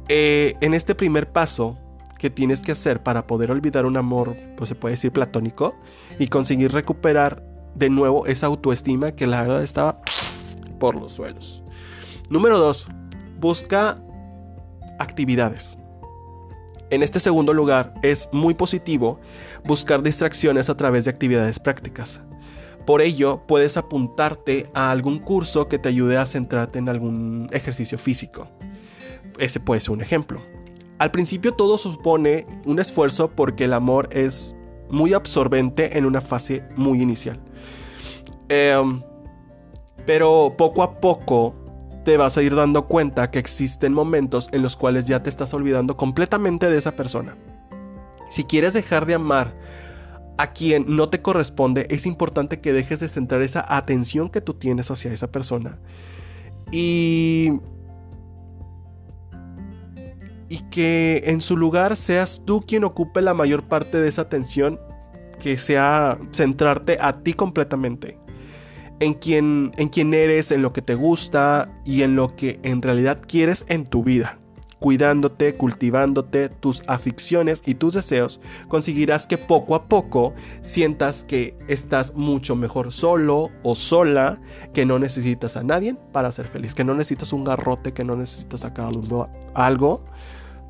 Eh, 0.09 0.55
en 0.61 0.73
este 0.73 0.95
primer 0.95 1.31
paso 1.31 1.77
que 2.17 2.29
tienes 2.29 2.61
que 2.61 2.71
hacer 2.71 3.03
para 3.03 3.27
poder 3.27 3.51
olvidar 3.51 3.85
un 3.85 3.97
amor, 3.97 4.35
pues 4.57 4.69
se 4.69 4.75
puede 4.75 4.95
decir 4.95 5.11
platónico, 5.11 5.75
y 6.17 6.27
conseguir 6.27 6.71
recuperar 6.71 7.43
de 7.75 7.89
nuevo 7.89 8.25
esa 8.25 8.47
autoestima 8.47 9.11
que 9.11 9.27
la 9.27 9.41
verdad 9.43 9.63
estaba 9.63 10.01
por 10.79 10.95
los 10.95 11.13
suelos. 11.13 11.63
Número 12.29 12.57
2. 12.57 12.87
Busca 13.39 13.99
actividades. 14.99 15.77
En 16.89 17.03
este 17.03 17.19
segundo 17.19 17.53
lugar, 17.53 17.93
es 18.01 18.29
muy 18.31 18.53
positivo 18.53 19.19
buscar 19.65 20.01
distracciones 20.01 20.69
a 20.69 20.77
través 20.77 21.03
de 21.03 21.11
actividades 21.11 21.59
prácticas. 21.59 22.21
Por 22.85 23.01
ello, 23.01 23.43
puedes 23.45 23.75
apuntarte 23.75 24.69
a 24.73 24.91
algún 24.91 25.19
curso 25.19 25.67
que 25.67 25.79
te 25.79 25.89
ayude 25.89 26.15
a 26.17 26.25
centrarte 26.25 26.79
en 26.79 26.87
algún 26.87 27.49
ejercicio 27.51 27.97
físico. 27.97 28.47
Ese 29.37 29.59
puede 29.59 29.81
ser 29.81 29.91
un 29.91 30.01
ejemplo. 30.01 30.41
Al 30.97 31.11
principio 31.11 31.51
todo 31.51 31.77
supone 31.77 32.47
un 32.65 32.79
esfuerzo 32.79 33.29
porque 33.29 33.65
el 33.65 33.73
amor 33.73 34.07
es 34.11 34.55
muy 34.89 35.13
absorbente 35.13 35.97
en 35.97 36.05
una 36.05 36.21
fase 36.21 36.63
muy 36.77 37.01
inicial. 37.01 37.39
Em, 38.47 39.03
pero 40.05 40.55
poco 40.57 40.81
a 40.81 41.01
poco 41.01 41.53
te 42.07 42.15
vas 42.15 42.37
a 42.37 42.41
ir 42.41 42.55
dando 42.55 42.87
cuenta 42.87 43.29
que 43.31 43.37
existen 43.37 43.91
momentos 43.91 44.47
en 44.53 44.61
los 44.61 44.77
cuales 44.77 45.03
ya 45.03 45.21
te 45.23 45.29
estás 45.29 45.53
olvidando 45.53 45.97
completamente 45.97 46.69
de 46.69 46.77
esa 46.77 46.93
persona. 46.93 47.35
Si 48.29 48.45
quieres 48.45 48.71
dejar 48.73 49.05
de 49.05 49.15
amar 49.15 49.53
a 50.37 50.53
quien 50.53 50.85
no 50.87 51.09
te 51.09 51.21
corresponde, 51.21 51.85
es 51.89 52.05
importante 52.05 52.61
que 52.61 52.71
dejes 52.71 53.01
de 53.01 53.09
centrar 53.09 53.41
esa 53.41 53.65
atención 53.67 54.29
que 54.29 54.39
tú 54.39 54.53
tienes 54.53 54.89
hacia 54.89 55.11
esa 55.11 55.33
persona. 55.33 55.79
Y... 56.71 57.51
Y 60.47 60.59
que 60.69 61.23
en 61.25 61.41
su 61.41 61.57
lugar 61.57 61.97
seas 61.97 62.41
tú 62.45 62.61
quien 62.65 62.85
ocupe 62.85 63.21
la 63.21 63.33
mayor 63.33 63.63
parte 63.63 63.99
de 63.99 64.07
esa 64.07 64.21
atención, 64.21 64.79
que 65.41 65.57
sea 65.57 66.17
centrarte 66.31 66.99
a 67.01 67.21
ti 67.21 67.33
completamente 67.33 68.17
en 68.99 69.13
quién, 69.13 70.13
eres, 70.13 70.51
en 70.51 70.61
lo 70.61 70.73
que 70.73 70.81
te 70.81 70.95
gusta 70.95 71.69
y 71.85 72.01
en 72.01 72.15
lo 72.15 72.35
que 72.35 72.59
en 72.63 72.81
realidad 72.81 73.19
quieres 73.25 73.65
en 73.67 73.85
tu 73.85 74.03
vida. 74.03 74.39
Cuidándote, 74.79 75.55
cultivándote 75.55 76.49
tus 76.49 76.83
aficiones 76.87 77.63
y 77.65 77.73
tus 77.73 77.95
deseos, 77.95 78.39
conseguirás 78.67 79.25
que 79.25 79.39
poco 79.39 79.73
a 79.73 79.85
poco 79.85 80.33
sientas 80.61 81.23
que 81.23 81.57
estás 81.67 82.13
mucho 82.13 82.55
mejor 82.55 82.91
solo 82.91 83.49
o 83.63 83.73
sola, 83.73 84.39
que 84.73 84.85
no 84.85 84.99
necesitas 84.99 85.57
a 85.57 85.63
nadie 85.63 85.95
para 86.11 86.31
ser 86.31 86.47
feliz, 86.47 86.75
que 86.75 86.83
no 86.83 86.93
necesitas 86.93 87.33
un 87.33 87.43
garrote, 87.43 87.93
que 87.93 88.03
no 88.03 88.15
necesitas 88.15 88.59
sacar 88.59 88.91
algo 89.55 90.05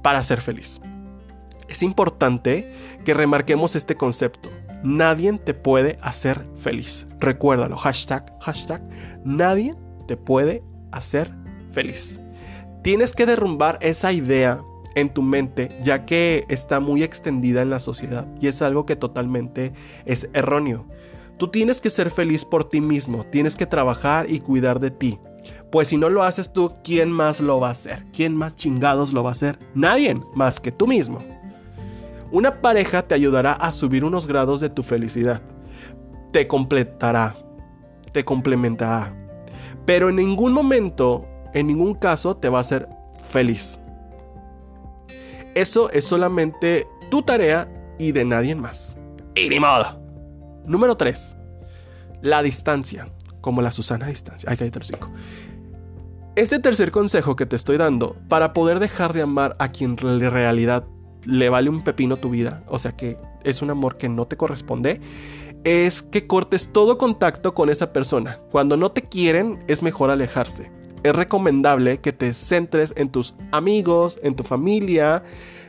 para 0.01 0.23
ser 0.23 0.39
feliz. 0.39 0.79
Es 1.67 1.83
importante 1.83 2.71
que 3.03 3.13
remarquemos 3.13 3.75
este 3.75 3.95
concepto. 3.95 4.49
Nadie 4.83 5.33
te 5.39 5.53
puede 5.53 5.97
hacer 6.01 6.45
feliz. 6.55 7.07
Recuérdalo, 7.19 7.77
hashtag, 7.77 8.31
hashtag, 8.41 8.81
nadie 9.23 9.73
te 10.07 10.17
puede 10.17 10.63
hacer 10.91 11.31
feliz. 11.71 12.19
Tienes 12.83 13.13
que 13.13 13.25
derrumbar 13.25 13.79
esa 13.81 14.11
idea 14.11 14.61
en 14.95 15.13
tu 15.13 15.21
mente, 15.21 15.69
ya 15.83 16.05
que 16.05 16.45
está 16.49 16.79
muy 16.79 17.03
extendida 17.03 17.61
en 17.61 17.69
la 17.69 17.79
sociedad 17.79 18.27
y 18.41 18.47
es 18.47 18.61
algo 18.61 18.85
que 18.85 18.95
totalmente 18.95 19.73
es 20.05 20.27
erróneo. 20.33 20.87
Tú 21.37 21.49
tienes 21.49 21.81
que 21.81 21.91
ser 21.91 22.09
feliz 22.09 22.45
por 22.45 22.67
ti 22.67 22.81
mismo, 22.81 23.23
tienes 23.25 23.55
que 23.55 23.67
trabajar 23.67 24.29
y 24.29 24.39
cuidar 24.39 24.79
de 24.79 24.89
ti. 24.89 25.19
Pues 25.71 25.89
si 25.89 25.97
no 25.97 26.09
lo 26.09 26.23
haces 26.23 26.51
tú, 26.51 26.73
¿quién 26.83 27.11
más 27.11 27.41
lo 27.41 27.59
va 27.59 27.67
a 27.67 27.71
hacer? 27.71 28.05
¿Quién 28.11 28.35
más 28.35 28.55
chingados 28.55 29.13
lo 29.13 29.21
va 29.21 29.29
a 29.29 29.33
hacer? 29.33 29.59
Nadie 29.75 30.19
más 30.33 30.59
que 30.59 30.71
tú 30.71 30.87
mismo. 30.87 31.19
Una 32.31 32.61
pareja 32.61 33.03
te 33.03 33.15
ayudará 33.15 33.53
a 33.53 33.71
subir 33.71 34.03
unos 34.03 34.27
grados 34.27 34.59
de 34.59 34.69
tu 34.69 34.83
felicidad, 34.83 35.41
te 36.31 36.47
completará, 36.47 37.35
te 38.11 38.25
complementará. 38.25 39.13
Pero 39.85 40.09
en 40.09 40.17
ningún 40.17 40.51
momento, 40.51 41.25
en 41.53 41.67
ningún 41.67 41.95
caso, 41.95 42.35
te 42.35 42.49
va 42.49 42.57
a 42.57 42.61
hacer 42.61 42.89
feliz. 43.29 43.79
Eso 45.55 45.89
es 45.91 46.05
solamente 46.05 46.85
tu 47.09 47.21
tarea 47.21 47.67
y 47.97 48.11
de 48.11 48.25
nadie 48.25 48.53
más. 48.55 48.97
Y 49.35 49.49
ni 49.49 49.59
modo. 49.59 49.99
Número 50.65 50.97
3. 50.97 51.37
La 52.21 52.43
distancia. 52.43 53.07
Como 53.41 53.61
la 53.61 53.71
Susana 53.71 54.07
distancia. 54.07 54.49
Ay, 54.49 54.57
cállate 54.57 54.79
cinco. 54.83 55.09
Este 56.35 56.59
tercer 56.59 56.91
consejo 56.91 57.35
que 57.35 57.45
te 57.45 57.55
estoy 57.55 57.77
dando, 57.77 58.15
para 58.27 58.53
poder 58.53 58.79
dejar 58.79 59.13
de 59.13 59.21
amar 59.21 59.55
a 59.57 59.71
quien 59.71 59.95
en 60.01 60.19
realidad 60.19 60.85
le 61.27 61.49
vale 61.49 61.69
un 61.69 61.83
pepino 61.83 62.17
tu 62.17 62.29
vida, 62.29 62.63
o 62.67 62.79
sea 62.79 62.93
que 62.93 63.17
es 63.43 63.61
un 63.61 63.69
amor 63.69 63.97
que 63.97 64.07
no 64.07 64.25
te 64.25 64.37
corresponde, 64.37 65.01
es 65.63 66.01
que 66.01 66.25
cortes 66.25 66.69
todo 66.71 66.97
contacto 66.97 67.53
con 67.53 67.69
esa 67.69 67.91
persona. 67.91 68.39
Cuando 68.49 68.77
no 68.77 68.91
te 68.91 69.03
quieren, 69.03 69.63
es 69.67 69.83
mejor 69.83 70.09
alejarse. 70.09 70.71
Es 71.03 71.15
recomendable 71.15 71.99
que 71.99 72.13
te 72.13 72.33
centres 72.33 72.93
en 72.95 73.09
tus 73.09 73.35
amigos, 73.51 74.19
en 74.23 74.35
tu 74.35 74.43
familia, 74.43 75.23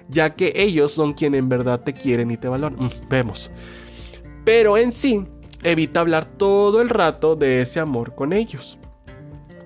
ya 0.09 0.35
que 0.35 0.53
ellos 0.55 0.93
son 0.93 1.13
quienes 1.13 1.41
en 1.41 1.49
verdad 1.49 1.81
te 1.81 1.93
quieren 1.93 2.31
y 2.31 2.37
te 2.37 2.49
valoran. 2.49 2.85
Mm, 2.85 3.09
vemos. 3.09 3.51
Pero 4.45 4.79
en 4.79 4.93
sí, 4.93 5.27
evita 5.65 6.01
hablar 6.01 6.25
todo 6.25 6.81
el 6.81 6.89
rato 6.89 7.35
de 7.35 7.63
ese 7.63 7.81
amor 7.81 8.15
con 8.15 8.33
ellos. 8.33 8.79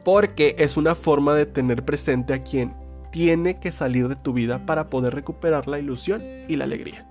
Porque 0.05 0.57
es 0.59 0.77
una 0.77 0.95
forma 0.95 1.35
de 1.35 1.47
tener 1.47 1.85
presente 1.85 2.35
a 2.35 2.43
quien 2.43 2.82
tiene 3.13 3.61
que 3.61 3.71
salir 3.71 4.09
de 4.09 4.17
tu 4.17 4.33
vida 4.33 4.67
para 4.67 4.89
poder 4.89 5.15
recuperar 5.15 5.69
la 5.69 5.79
ilusión 5.79 6.23
y 6.49 6.57
la 6.57 6.65
alegría. 6.65 7.07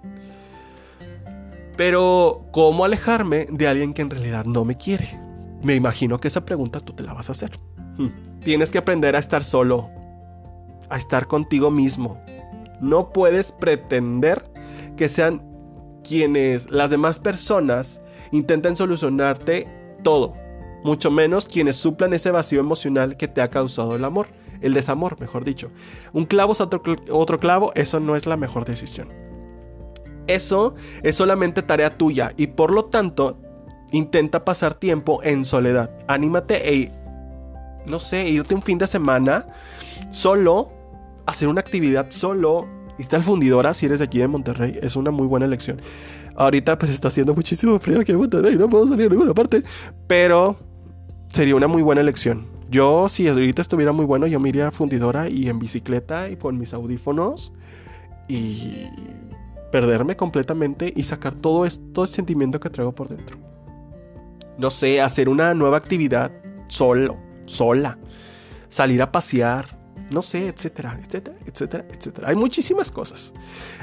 Pero, 1.78 2.46
¿cómo 2.52 2.84
alejarme 2.84 3.48
de 3.50 3.68
alguien 3.68 3.94
que 3.94 4.02
en 4.02 4.10
realidad 4.10 4.46
no 4.46 4.66
me 4.66 4.76
quiere? 4.76 5.18
Me 5.64 5.76
imagino 5.76 6.20
que 6.20 6.28
esa 6.28 6.44
pregunta 6.44 6.80
tú 6.80 6.94
te 6.94 7.04
la 7.04 7.14
vas 7.14 7.30
a 7.30 7.32
hacer. 7.32 7.52
Hmm. 7.98 8.10
Tienes 8.44 8.72
que 8.72 8.80
aprender 8.80 9.16
a 9.16 9.20
estar 9.20 9.44
solo, 9.44 9.90
a 10.90 10.98
estar 10.98 11.28
contigo 11.28 11.72
mismo. 11.72 12.22
No 12.82 13.14
puedes 13.14 13.52
pretender 13.52 14.44
que 14.98 15.08
sean 15.08 15.42
quienes 16.04 16.70
las 16.72 16.90
demás 16.90 17.20
personas 17.20 18.02
intenten 18.32 18.76
solucionarte 18.76 19.68
todo, 20.04 20.34
mucho 20.84 21.12
menos 21.12 21.46
quienes 21.46 21.76
suplan 21.76 22.14
ese 22.14 22.32
vacío 22.32 22.60
emocional 22.60 23.18
que 23.18 23.28
te 23.28 23.42
ha 23.42 23.48
causado 23.48 23.96
el 23.96 24.04
amor, 24.04 24.28
el 24.62 24.74
desamor, 24.74 25.20
mejor 25.20 25.44
dicho. 25.44 25.70
Un 26.14 26.26
clavo 26.26 26.54
es 26.54 26.62
otro, 26.62 26.82
otro 27.10 27.40
clavo, 27.40 27.72
eso 27.76 28.00
no 28.00 28.16
es 28.16 28.26
la 28.26 28.38
mejor 28.38 28.66
decisión. 28.66 29.10
Eso 30.28 30.76
es 31.04 31.16
solamente 31.16 31.62
tarea 31.62 31.98
tuya 31.98 32.34
y 32.38 32.48
por 32.48 32.72
lo 32.72 32.86
tanto 32.86 33.38
intenta 33.92 34.46
pasar 34.46 34.76
tiempo 34.76 35.22
en 35.24 35.46
soledad. 35.46 35.92
Anímate 36.08 36.74
e, 36.74 36.92
no 37.86 38.00
sé, 38.00 38.30
irte 38.30 38.56
un 38.56 38.62
fin 38.62 38.78
de 38.78 38.88
semana 38.88 39.46
solo, 40.12 40.70
hacer 41.26 41.48
una 41.48 41.62
actividad 41.62 42.08
solo, 42.10 42.68
irte 42.98 43.16
al 43.16 43.24
fundidora 43.24 43.74
si 43.74 43.88
eres 43.88 44.00
de 44.00 44.06
aquí 44.06 44.20
de 44.20 44.28
Monterrey, 44.28 44.80
es 44.82 44.96
una 44.96 45.12
muy 45.12 45.28
buena 45.28 45.46
elección. 45.46 45.82
Ahorita 46.36 46.78
pues 46.78 46.92
está 46.92 47.10
haciendo 47.10 47.34
muchísimo 47.34 47.78
frío 47.80 48.00
aquí 48.00 48.12
en 48.12 48.18
Monterrey, 48.20 48.56
no 48.56 48.70
puedo 48.70 48.88
salir 48.88 49.08
a 49.08 49.10
ninguna 49.10 49.34
parte, 49.34 49.64
pero 50.08 50.56
sería 51.30 51.56
una 51.56 51.68
muy 51.68 51.82
buena 51.82 52.02
elección. 52.02 52.61
Yo, 52.72 53.10
si 53.10 53.28
ahorita 53.28 53.62
estuviera 53.62 53.92
muy 53.92 54.06
bueno, 54.06 54.28
yo 54.28 54.40
me 54.40 54.48
iría 54.48 54.70
a 54.70 54.72
fundidora 54.72 55.28
y 55.28 55.50
en 55.50 55.60
bicicleta 55.60 56.30
y 56.30 56.38
con 56.38 56.58
mis 56.58 56.74
audífonos 56.74 57.52
y 58.30 58.88
perderme 59.74 60.16
completamente 60.16 60.94
y 60.96 61.04
sacar 61.04 61.36
todo 61.36 61.66
esto, 61.66 62.08
sentimiento 62.08 62.62
que 62.62 62.70
traigo 62.70 62.94
por 62.94 63.10
dentro. 63.10 63.38
No 64.58 64.72
sé, 64.72 65.02
hacer 65.02 65.28
una 65.28 65.54
nueva 65.54 65.76
actividad 65.76 66.32
solo, 66.70 67.18
sola, 67.44 67.98
salir 68.70 69.02
a 69.02 69.12
pasear, 69.12 69.78
no 70.10 70.22
sé, 70.22 70.48
etcétera, 70.48 70.98
etcétera, 71.04 71.38
etcétera, 71.46 71.86
etcétera. 71.92 72.30
Hay 72.30 72.36
muchísimas 72.38 72.90
cosas. 72.90 73.34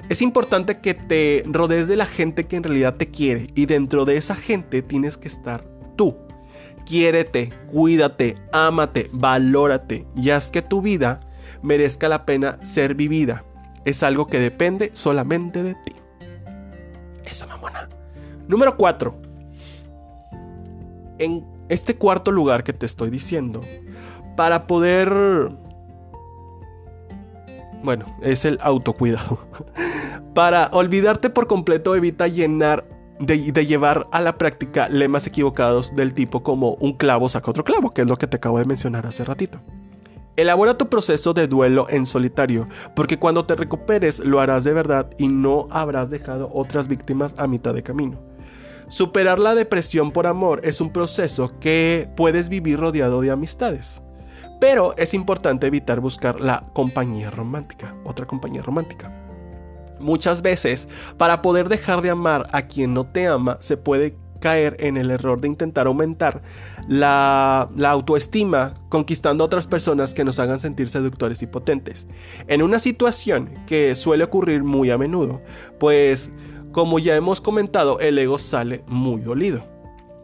Es 0.09 0.23
importante 0.23 0.81
que 0.81 0.95
te 0.95 1.43
rodees 1.45 1.89
de 1.89 1.97
la 1.97 2.07
gente 2.07 2.47
que 2.47 2.57
en 2.57 2.63
realidad 2.63 2.97
te 2.97 3.11
quiere 3.11 3.49
y 3.55 3.67
dentro 3.67 4.07
de 4.07 4.17
esa 4.17 4.35
gente 4.35 4.81
tienes 4.81 5.19
que 5.19 5.29
estar 5.29 5.63
tú. 5.95 6.17
Quiérete, 6.89 7.51
cuídate, 7.71 8.35
ámate, 8.51 9.11
valórate 9.13 10.07
y 10.17 10.31
haz 10.31 10.51
que 10.51 10.63
tu 10.63 10.81
vida 10.81 11.21
merezca 11.63 12.09
la 12.09 12.25
pena 12.25 12.59
ser 12.65 12.95
vivida 12.95 13.45
es 13.89 14.03
algo 14.03 14.27
que 14.27 14.39
depende 14.39 14.91
solamente 14.93 15.63
de 15.63 15.75
ti. 15.75 15.93
Eso, 17.25 17.47
mamona. 17.47 17.89
Número 18.47 18.77
4. 18.77 19.15
En 21.19 21.45
este 21.69 21.97
cuarto 21.97 22.31
lugar 22.31 22.65
que 22.65 22.73
te 22.73 22.87
estoy 22.87 23.11
diciendo, 23.11 23.61
para 24.37 24.67
poder... 24.67 25.11
Bueno, 27.83 28.07
es 28.23 28.45
el 28.45 28.59
autocuidado. 28.61 29.39
para 30.35 30.69
olvidarte 30.73 31.31
por 31.31 31.47
completo, 31.47 31.95
evita 31.95 32.29
llenar 32.29 32.85
de, 33.21 33.67
llevar 33.67 34.09
a 34.13 34.21
la 34.21 34.39
práctica 34.39 34.89
lemas 34.89 35.27
equivocados 35.27 35.95
del 35.95 36.15
tipo 36.15 36.43
como 36.43 36.75
un 36.75 36.93
clavo 36.93 37.29
saca 37.29 37.51
otro 37.51 37.65
clavo, 37.65 37.91
que 37.91 38.03
es 38.03 38.09
lo 38.09 38.17
que 38.17 38.27
te 38.27 38.37
acabo 38.37 38.59
de 38.59 38.65
mencionar 38.65 39.07
hace 39.07 39.25
ratito. 39.25 39.61
Elabora 40.37 40.79
tu 40.79 40.89
proceso 40.89 41.35
de 41.35 41.49
duelo 41.49 41.87
en 41.91 42.07
solitario, 42.07 42.69
porque 42.95 43.19
cuando 43.19 43.45
te 43.45 43.57
recuperes 43.57 44.21
lo 44.21 44.39
harás 44.41 44.63
de 44.63 44.73
verdad 44.73 45.11
y 45.19 45.27
no 45.27 45.67
habrás 45.71 46.11
dejado 46.11 46.49
otras 46.55 46.87
víctimas 46.87 47.35
a 47.39 47.49
mitad 47.49 47.75
de 47.75 47.83
camino. 47.83 48.19
Superar 48.87 49.39
la 49.39 49.55
depresión 49.55 50.13
por 50.13 50.27
amor 50.27 50.61
es 50.63 50.81
un 50.81 50.93
proceso 50.93 51.59
que 51.59 52.09
puedes 52.17 52.49
vivir 52.49 52.79
rodeado 52.79 53.21
de 53.21 53.33
amistades. 53.33 54.01
Pero 54.61 54.97
es 54.97 55.13
importante 55.13 55.67
evitar 55.67 56.01
buscar 56.01 56.41
la 56.41 56.65
compañía 56.73 57.31
romántica, 57.31 57.95
otra 58.05 58.27
compañía 58.27 58.63
romántica. 58.63 59.28
Muchas 60.01 60.43
veces, 60.43 60.89
para 61.17 61.43
poder 61.43 61.69
dejar 61.69 62.03
de 62.03 62.11
amar 62.11 62.49
a 62.53 62.63
quien 62.63 62.95
no 62.95 63.05
te 63.07 63.27
ama, 63.27 63.57
se 63.61 63.77
puede 63.77 64.17
caer 64.41 64.77
en 64.79 64.97
el 64.97 65.11
error 65.11 65.41
de 65.41 65.49
intentar 65.49 65.87
aumentar 65.87 66.43
la, 66.89 67.69
autoestima 67.87 68.75
conquistando 68.89 69.45
a 69.45 69.47
otras 69.47 69.67
personas 69.67 70.15
que 70.15 70.25
nos 70.25 70.39
hagan 70.39 70.61
sentir 70.61 70.89
seductores 70.89 71.43
y 71.43 71.47
potentes. 71.47 72.07
En 72.47 72.63
una 72.63 72.79
situación 72.79 73.51
que 73.67 73.95
suele 73.95 74.25
ocurrir 74.25 74.65
muy 74.65 74.91
a 74.91 74.99
menudo, 74.99 75.43
pues 75.79 76.31
como 76.73 76.99
ya 76.99 77.17
hemos 77.17 77.41
comentado, 77.41 77.99
el 78.01 78.19
ego 78.19 78.39
sale 78.39 78.85
muy 78.87 79.21
dolido. 79.21 79.65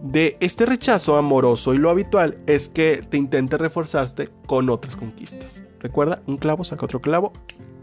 De 0.00 0.36
este 0.40 0.66
rechazo 0.66 1.16
amoroso 1.16 1.72
y 1.72 1.78
lo 1.78 1.88
habitual 1.88 2.36
es 2.46 2.68
que 2.68 3.02
te 3.08 3.16
intente 3.16 3.56
reforzarte 3.56 4.28
con 4.46 4.68
otras 4.68 4.96
conquistas. 4.96 5.64
Recuerda, 5.80 6.22
un 6.26 6.36
clavo 6.36 6.62
saca 6.62 6.84
otro 6.84 7.00
clavo. 7.00 7.32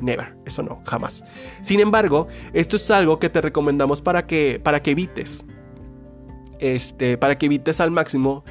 Never, 0.01 0.35
eso 0.45 0.63
no, 0.63 0.81
jamás. 0.85 1.23
Sin 1.61 1.79
embargo, 1.79 2.27
esto 2.53 2.75
es 2.75 2.91
algo 2.91 3.19
que 3.19 3.29
te 3.29 3.39
recomendamos 3.39 4.01
para 4.01 4.25
que, 4.25 4.59
para 4.63 4.81
que 4.81 4.91
evites 4.91 5.45
este, 6.61 7.17
para 7.17 7.37
que 7.37 7.47
evites 7.47 7.81
al 7.81 7.91
máximo. 7.91 8.45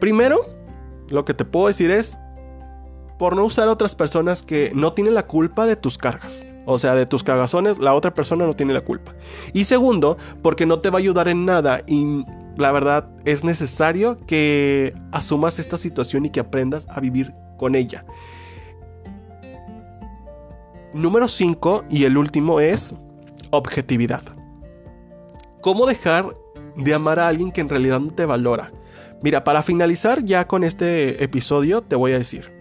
Primero, 0.00 0.40
lo 1.10 1.24
que 1.24 1.34
te 1.34 1.44
puedo 1.44 1.68
decir 1.68 1.90
es 1.92 2.18
por 3.18 3.36
no 3.36 3.44
usar 3.44 3.68
a 3.68 3.72
otras 3.72 3.94
personas 3.94 4.42
que 4.42 4.72
no 4.74 4.94
tienen 4.94 5.14
la 5.14 5.26
culpa 5.26 5.66
de 5.66 5.76
tus 5.76 5.98
cargas. 5.98 6.44
O 6.66 6.78
sea, 6.78 6.94
de 6.94 7.06
tus 7.06 7.22
cagazones, 7.22 7.78
la 7.78 7.94
otra 7.94 8.14
persona 8.14 8.46
no 8.46 8.54
tiene 8.54 8.72
la 8.72 8.80
culpa. 8.80 9.14
Y 9.52 9.64
segundo, 9.64 10.16
porque 10.42 10.66
no 10.66 10.80
te 10.80 10.90
va 10.90 10.98
a 10.98 11.00
ayudar 11.00 11.28
en 11.28 11.44
nada 11.44 11.82
y 11.86 12.24
la 12.56 12.72
verdad 12.72 13.08
es 13.24 13.44
necesario 13.44 14.16
que 14.26 14.94
asumas 15.12 15.58
esta 15.58 15.76
situación 15.76 16.26
y 16.26 16.30
que 16.30 16.40
aprendas 16.40 16.86
a 16.88 17.00
vivir 17.00 17.34
con 17.58 17.74
ella. 17.74 18.04
Número 20.94 21.28
5 21.28 21.84
y 21.90 22.04
el 22.04 22.16
último 22.16 22.60
es 22.60 22.94
objetividad. 23.50 24.22
¿Cómo 25.60 25.86
dejar 25.86 26.34
de 26.76 26.94
amar 26.94 27.18
a 27.18 27.28
alguien 27.28 27.52
que 27.52 27.60
en 27.60 27.68
realidad 27.68 28.00
no 28.00 28.10
te 28.10 28.26
valora. 28.26 28.72
Mira, 29.22 29.44
para 29.44 29.62
finalizar 29.62 30.24
ya 30.24 30.46
con 30.46 30.64
este 30.64 31.22
episodio 31.22 31.82
te 31.82 31.96
voy 31.96 32.12
a 32.12 32.18
decir, 32.18 32.52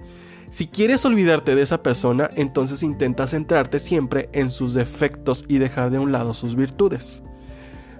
si 0.49 0.67
quieres 0.67 1.05
olvidarte 1.05 1.55
de 1.55 1.61
esa 1.61 1.83
persona, 1.83 2.29
entonces 2.35 2.83
intenta 2.83 3.27
centrarte 3.27 3.79
siempre 3.79 4.29
en 4.33 4.51
sus 4.51 4.73
defectos 4.73 5.45
y 5.47 5.59
dejar 5.59 5.91
de 5.91 5.99
un 5.99 6.11
lado 6.11 6.33
sus 6.33 6.55
virtudes. 6.55 7.23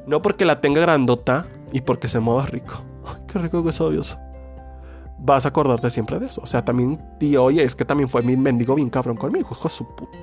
No 0.07 0.21
porque 0.21 0.45
la 0.45 0.59
tenga 0.59 0.81
grandota 0.81 1.47
y 1.71 1.81
porque 1.81 2.07
se 2.07 2.19
mueva 2.19 2.47
rico. 2.47 2.83
Ay, 3.05 3.21
qué 3.31 3.39
rico 3.39 3.63
que 3.63 3.69
es. 3.69 4.17
Vas 5.21 5.45
a 5.45 5.49
acordarte 5.49 5.89
siempre 5.89 6.19
de 6.19 6.27
eso. 6.27 6.41
O 6.41 6.45
sea, 6.45 6.63
también, 6.63 6.99
tío, 7.19 7.43
oye, 7.43 7.63
es 7.63 7.75
que 7.75 7.85
también 7.85 8.09
fue 8.09 8.21
mi 8.21 8.37
mendigo 8.37 8.75
bien 8.75 8.89
cabrón 8.89 9.17
conmigo, 9.17 9.49
hijo 9.51 9.69
su 9.69 9.85
puta. 9.95 10.17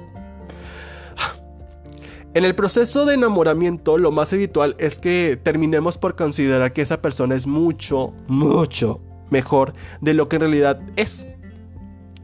En 2.37 2.45
el 2.45 2.55
proceso 2.55 3.07
de 3.07 3.15
enamoramiento, 3.15 3.97
lo 3.97 4.13
más 4.13 4.31
habitual 4.35 4.77
es 4.79 4.99
que 4.99 5.41
terminemos 5.43 5.97
por 5.97 6.17
considerar 6.17 6.75
que 6.75 6.83
esa 6.83 7.01
persona 7.01 7.35
es 7.35 7.47
mucho, 7.47 8.13
mucho 8.29 9.01
mejor 9.31 9.73
de 10.03 10.13
lo 10.13 10.29
que 10.29 10.37
en 10.37 10.41
realidad 10.41 10.81
es. 10.97 11.27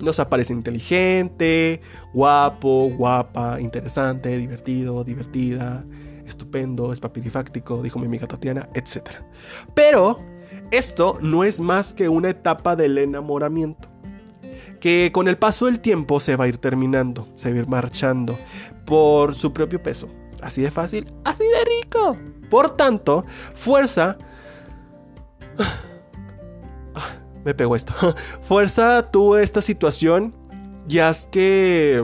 Nos 0.01 0.21
aparece 0.21 0.53
inteligente, 0.53 1.81
guapo, 2.13 2.91
guapa, 2.95 3.59
interesante, 3.59 4.37
divertido, 4.37 5.03
divertida, 5.03 5.83
estupendo, 6.27 6.93
es 6.93 7.01
papirifáctico, 7.01 7.83
dijo 7.83 7.99
mi 7.99 8.05
amiga 8.05 8.27
Tatiana, 8.27 8.69
etc. 8.75 9.09
Pero 9.73 10.21
esto 10.73 11.19
no 11.21 11.45
es 11.45 11.61
más 11.61 11.95
que 11.95 12.09
una 12.09 12.31
etapa 12.31 12.75
del 12.75 12.99
enamoramiento 12.99 13.93
que 14.83 15.11
con 15.15 15.29
el 15.29 15.39
paso 15.39 15.67
del 15.67 15.79
tiempo 15.79 16.19
se 16.19 16.35
va 16.35 16.47
a 16.47 16.49
ir 16.49 16.59
terminando, 16.59 17.29
se 17.37 17.51
va 17.51 17.55
a 17.55 17.59
ir 17.61 17.69
marchando 17.69 18.37
por 18.85 19.37
su 19.37 19.53
propio 19.53 19.81
peso. 19.81 20.09
Así 20.41 20.61
de 20.61 20.73
fácil, 20.73 21.13
así 21.25 21.45
de 21.45 21.65
rico. 21.65 22.17
Por 22.51 22.77
tanto, 22.77 23.25
fuerza... 23.55 24.19
Me 27.45 27.55
pegó 27.55 27.77
esto. 27.77 27.95
Fuerza 28.41 29.09
tú 29.13 29.37
esta 29.37 29.63
situación 29.63 30.35
y 30.89 30.99
haz 30.99 31.29
que... 31.31 32.03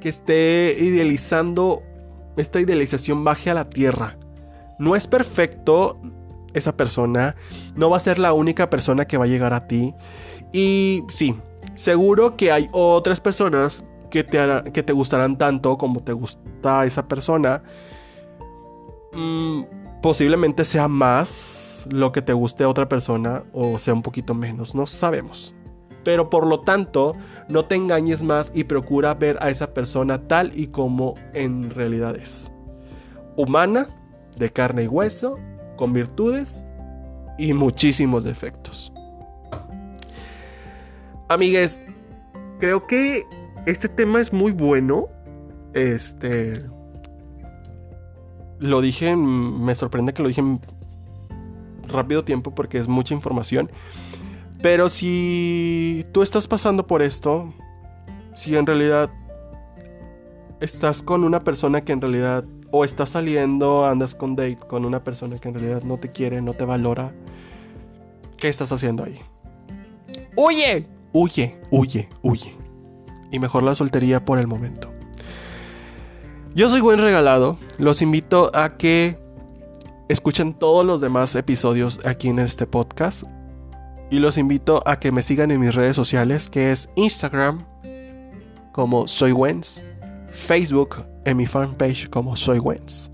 Que 0.00 0.08
esté 0.08 0.74
idealizando... 0.80 1.82
Esta 2.38 2.58
idealización 2.58 3.22
baje 3.22 3.50
a 3.50 3.54
la 3.54 3.68
tierra. 3.68 4.16
No 4.78 4.96
es 4.96 5.06
perfecto 5.06 6.00
esa 6.54 6.76
persona. 6.76 7.36
No 7.76 7.90
va 7.90 7.98
a 7.98 8.00
ser 8.00 8.18
la 8.18 8.32
única 8.32 8.70
persona 8.70 9.04
que 9.04 9.18
va 9.18 9.24
a 9.24 9.28
llegar 9.28 9.52
a 9.52 9.66
ti. 9.66 9.94
Y 10.52 11.02
sí, 11.08 11.36
seguro 11.74 12.36
que 12.36 12.52
hay 12.52 12.68
otras 12.72 13.20
personas 13.20 13.84
que 14.10 14.24
te, 14.24 14.38
que 14.72 14.82
te 14.82 14.92
gustarán 14.92 15.36
tanto 15.36 15.76
como 15.76 16.02
te 16.02 16.12
gusta 16.12 16.84
esa 16.84 17.06
persona. 17.06 17.62
Mm, 19.12 19.62
posiblemente 20.02 20.64
sea 20.64 20.88
más 20.88 21.86
lo 21.90 22.12
que 22.12 22.22
te 22.22 22.32
guste 22.32 22.64
a 22.64 22.68
otra 22.68 22.88
persona 22.88 23.44
o 23.52 23.78
sea 23.78 23.94
un 23.94 24.02
poquito 24.02 24.34
menos, 24.34 24.74
no 24.74 24.86
sabemos. 24.86 25.54
Pero 26.04 26.28
por 26.28 26.46
lo 26.46 26.60
tanto, 26.60 27.14
no 27.48 27.64
te 27.64 27.76
engañes 27.76 28.22
más 28.22 28.52
y 28.54 28.64
procura 28.64 29.14
ver 29.14 29.38
a 29.40 29.48
esa 29.48 29.72
persona 29.72 30.28
tal 30.28 30.52
y 30.54 30.66
como 30.66 31.14
en 31.32 31.70
realidad 31.70 32.14
es. 32.16 32.52
Humana, 33.36 33.88
de 34.36 34.50
carne 34.50 34.84
y 34.84 34.86
hueso, 34.86 35.38
con 35.76 35.92
virtudes 35.92 36.64
y 37.38 37.52
muchísimos 37.52 38.24
defectos. 38.24 38.92
Amigues, 41.28 41.80
creo 42.58 42.86
que 42.86 43.24
este 43.66 43.88
tema 43.88 44.20
es 44.20 44.32
muy 44.32 44.52
bueno. 44.52 45.08
Este. 45.72 46.64
Lo 48.58 48.80
dije, 48.80 49.16
me 49.16 49.74
sorprende 49.74 50.12
que 50.12 50.22
lo 50.22 50.28
dije 50.28 50.40
en 50.40 50.60
rápido 51.88 52.24
tiempo 52.24 52.54
porque 52.54 52.78
es 52.78 52.88
mucha 52.88 53.14
información. 53.14 53.70
Pero 54.62 54.88
si 54.88 56.06
tú 56.12 56.22
estás 56.22 56.46
pasando 56.46 56.86
por 56.86 57.02
esto, 57.02 57.52
si 58.34 58.56
en 58.56 58.66
realidad 58.66 59.10
estás 60.60 61.02
con 61.02 61.24
una 61.24 61.44
persona 61.44 61.82
que 61.82 61.92
en 61.92 62.00
realidad 62.00 62.44
o 62.76 62.84
estás 62.84 63.10
saliendo, 63.10 63.86
andas 63.86 64.16
con 64.16 64.34
date 64.34 64.58
con 64.66 64.84
una 64.84 65.04
persona 65.04 65.38
que 65.38 65.46
en 65.46 65.54
realidad 65.54 65.84
no 65.84 65.96
te 65.96 66.10
quiere, 66.10 66.42
no 66.42 66.54
te 66.54 66.64
valora, 66.64 67.12
¿qué 68.36 68.48
estás 68.48 68.72
haciendo 68.72 69.04
ahí? 69.04 69.20
Huye, 70.36 70.84
huye, 71.12 71.56
huye, 71.70 72.08
huye. 72.22 72.56
Y 73.30 73.38
mejor 73.38 73.62
la 73.62 73.76
soltería 73.76 74.24
por 74.24 74.40
el 74.40 74.48
momento. 74.48 74.90
Yo 76.56 76.68
soy 76.68 76.80
buen 76.80 76.98
regalado, 76.98 77.58
los 77.78 78.02
invito 78.02 78.50
a 78.52 78.76
que 78.76 79.20
escuchen 80.08 80.52
todos 80.52 80.84
los 80.84 81.00
demás 81.00 81.32
episodios 81.36 82.00
aquí 82.04 82.26
en 82.26 82.40
este 82.40 82.66
podcast. 82.66 83.22
Y 84.10 84.18
los 84.18 84.36
invito 84.36 84.82
a 84.84 84.98
que 84.98 85.12
me 85.12 85.22
sigan 85.22 85.52
en 85.52 85.60
mis 85.60 85.76
redes 85.76 85.94
sociales 85.94 86.50
que 86.50 86.72
es 86.72 86.88
Instagram 86.96 87.64
como 88.72 89.06
soy 89.06 89.30
Wens, 89.30 89.80
Facebook 90.34 91.04
en 91.24 91.36
mi 91.36 91.46
fanpage 91.46 92.10
como 92.10 92.36
soy 92.36 92.58
Wens. 92.58 93.10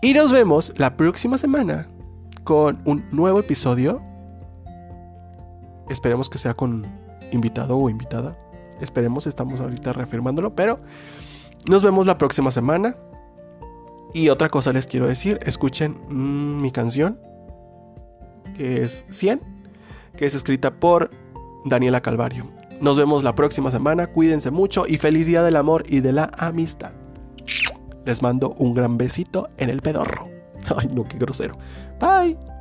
Y 0.00 0.12
nos 0.12 0.30
vemos 0.30 0.72
la 0.76 0.96
próxima 0.96 1.38
semana 1.38 1.88
con 2.44 2.80
un 2.84 3.04
nuevo 3.10 3.40
episodio. 3.40 4.02
Esperemos 5.88 6.28
que 6.28 6.38
sea 6.38 6.54
con 6.54 6.86
invitado 7.32 7.78
o 7.78 7.88
invitada. 7.88 8.36
Esperemos, 8.80 9.26
estamos 9.26 9.60
ahorita 9.60 9.92
reafirmándolo, 9.92 10.54
pero 10.54 10.80
nos 11.68 11.82
vemos 11.82 12.06
la 12.06 12.18
próxima 12.18 12.50
semana. 12.50 12.96
Y 14.12 14.28
otra 14.28 14.50
cosa 14.50 14.72
les 14.72 14.86
quiero 14.86 15.06
decir, 15.06 15.38
escuchen 15.46 15.98
mm, 16.08 16.60
mi 16.60 16.70
canción, 16.70 17.18
que 18.54 18.82
es 18.82 19.06
100, 19.08 19.40
que 20.16 20.26
es 20.26 20.34
escrita 20.34 20.72
por 20.72 21.10
Daniela 21.64 22.02
Calvario. 22.02 22.61
Nos 22.82 22.98
vemos 22.98 23.22
la 23.22 23.36
próxima 23.36 23.70
semana, 23.70 24.08
cuídense 24.08 24.50
mucho 24.50 24.86
y 24.88 24.96
feliz 24.96 25.28
día 25.28 25.44
del 25.44 25.54
amor 25.54 25.84
y 25.86 26.00
de 26.00 26.10
la 26.10 26.32
amistad. 26.36 26.90
Les 28.04 28.22
mando 28.22 28.56
un 28.58 28.74
gran 28.74 28.98
besito 28.98 29.50
en 29.56 29.70
el 29.70 29.80
pedorro. 29.80 30.28
Ay, 30.76 30.88
no, 30.92 31.04
qué 31.04 31.16
grosero. 31.16 31.54
Bye. 32.00 32.51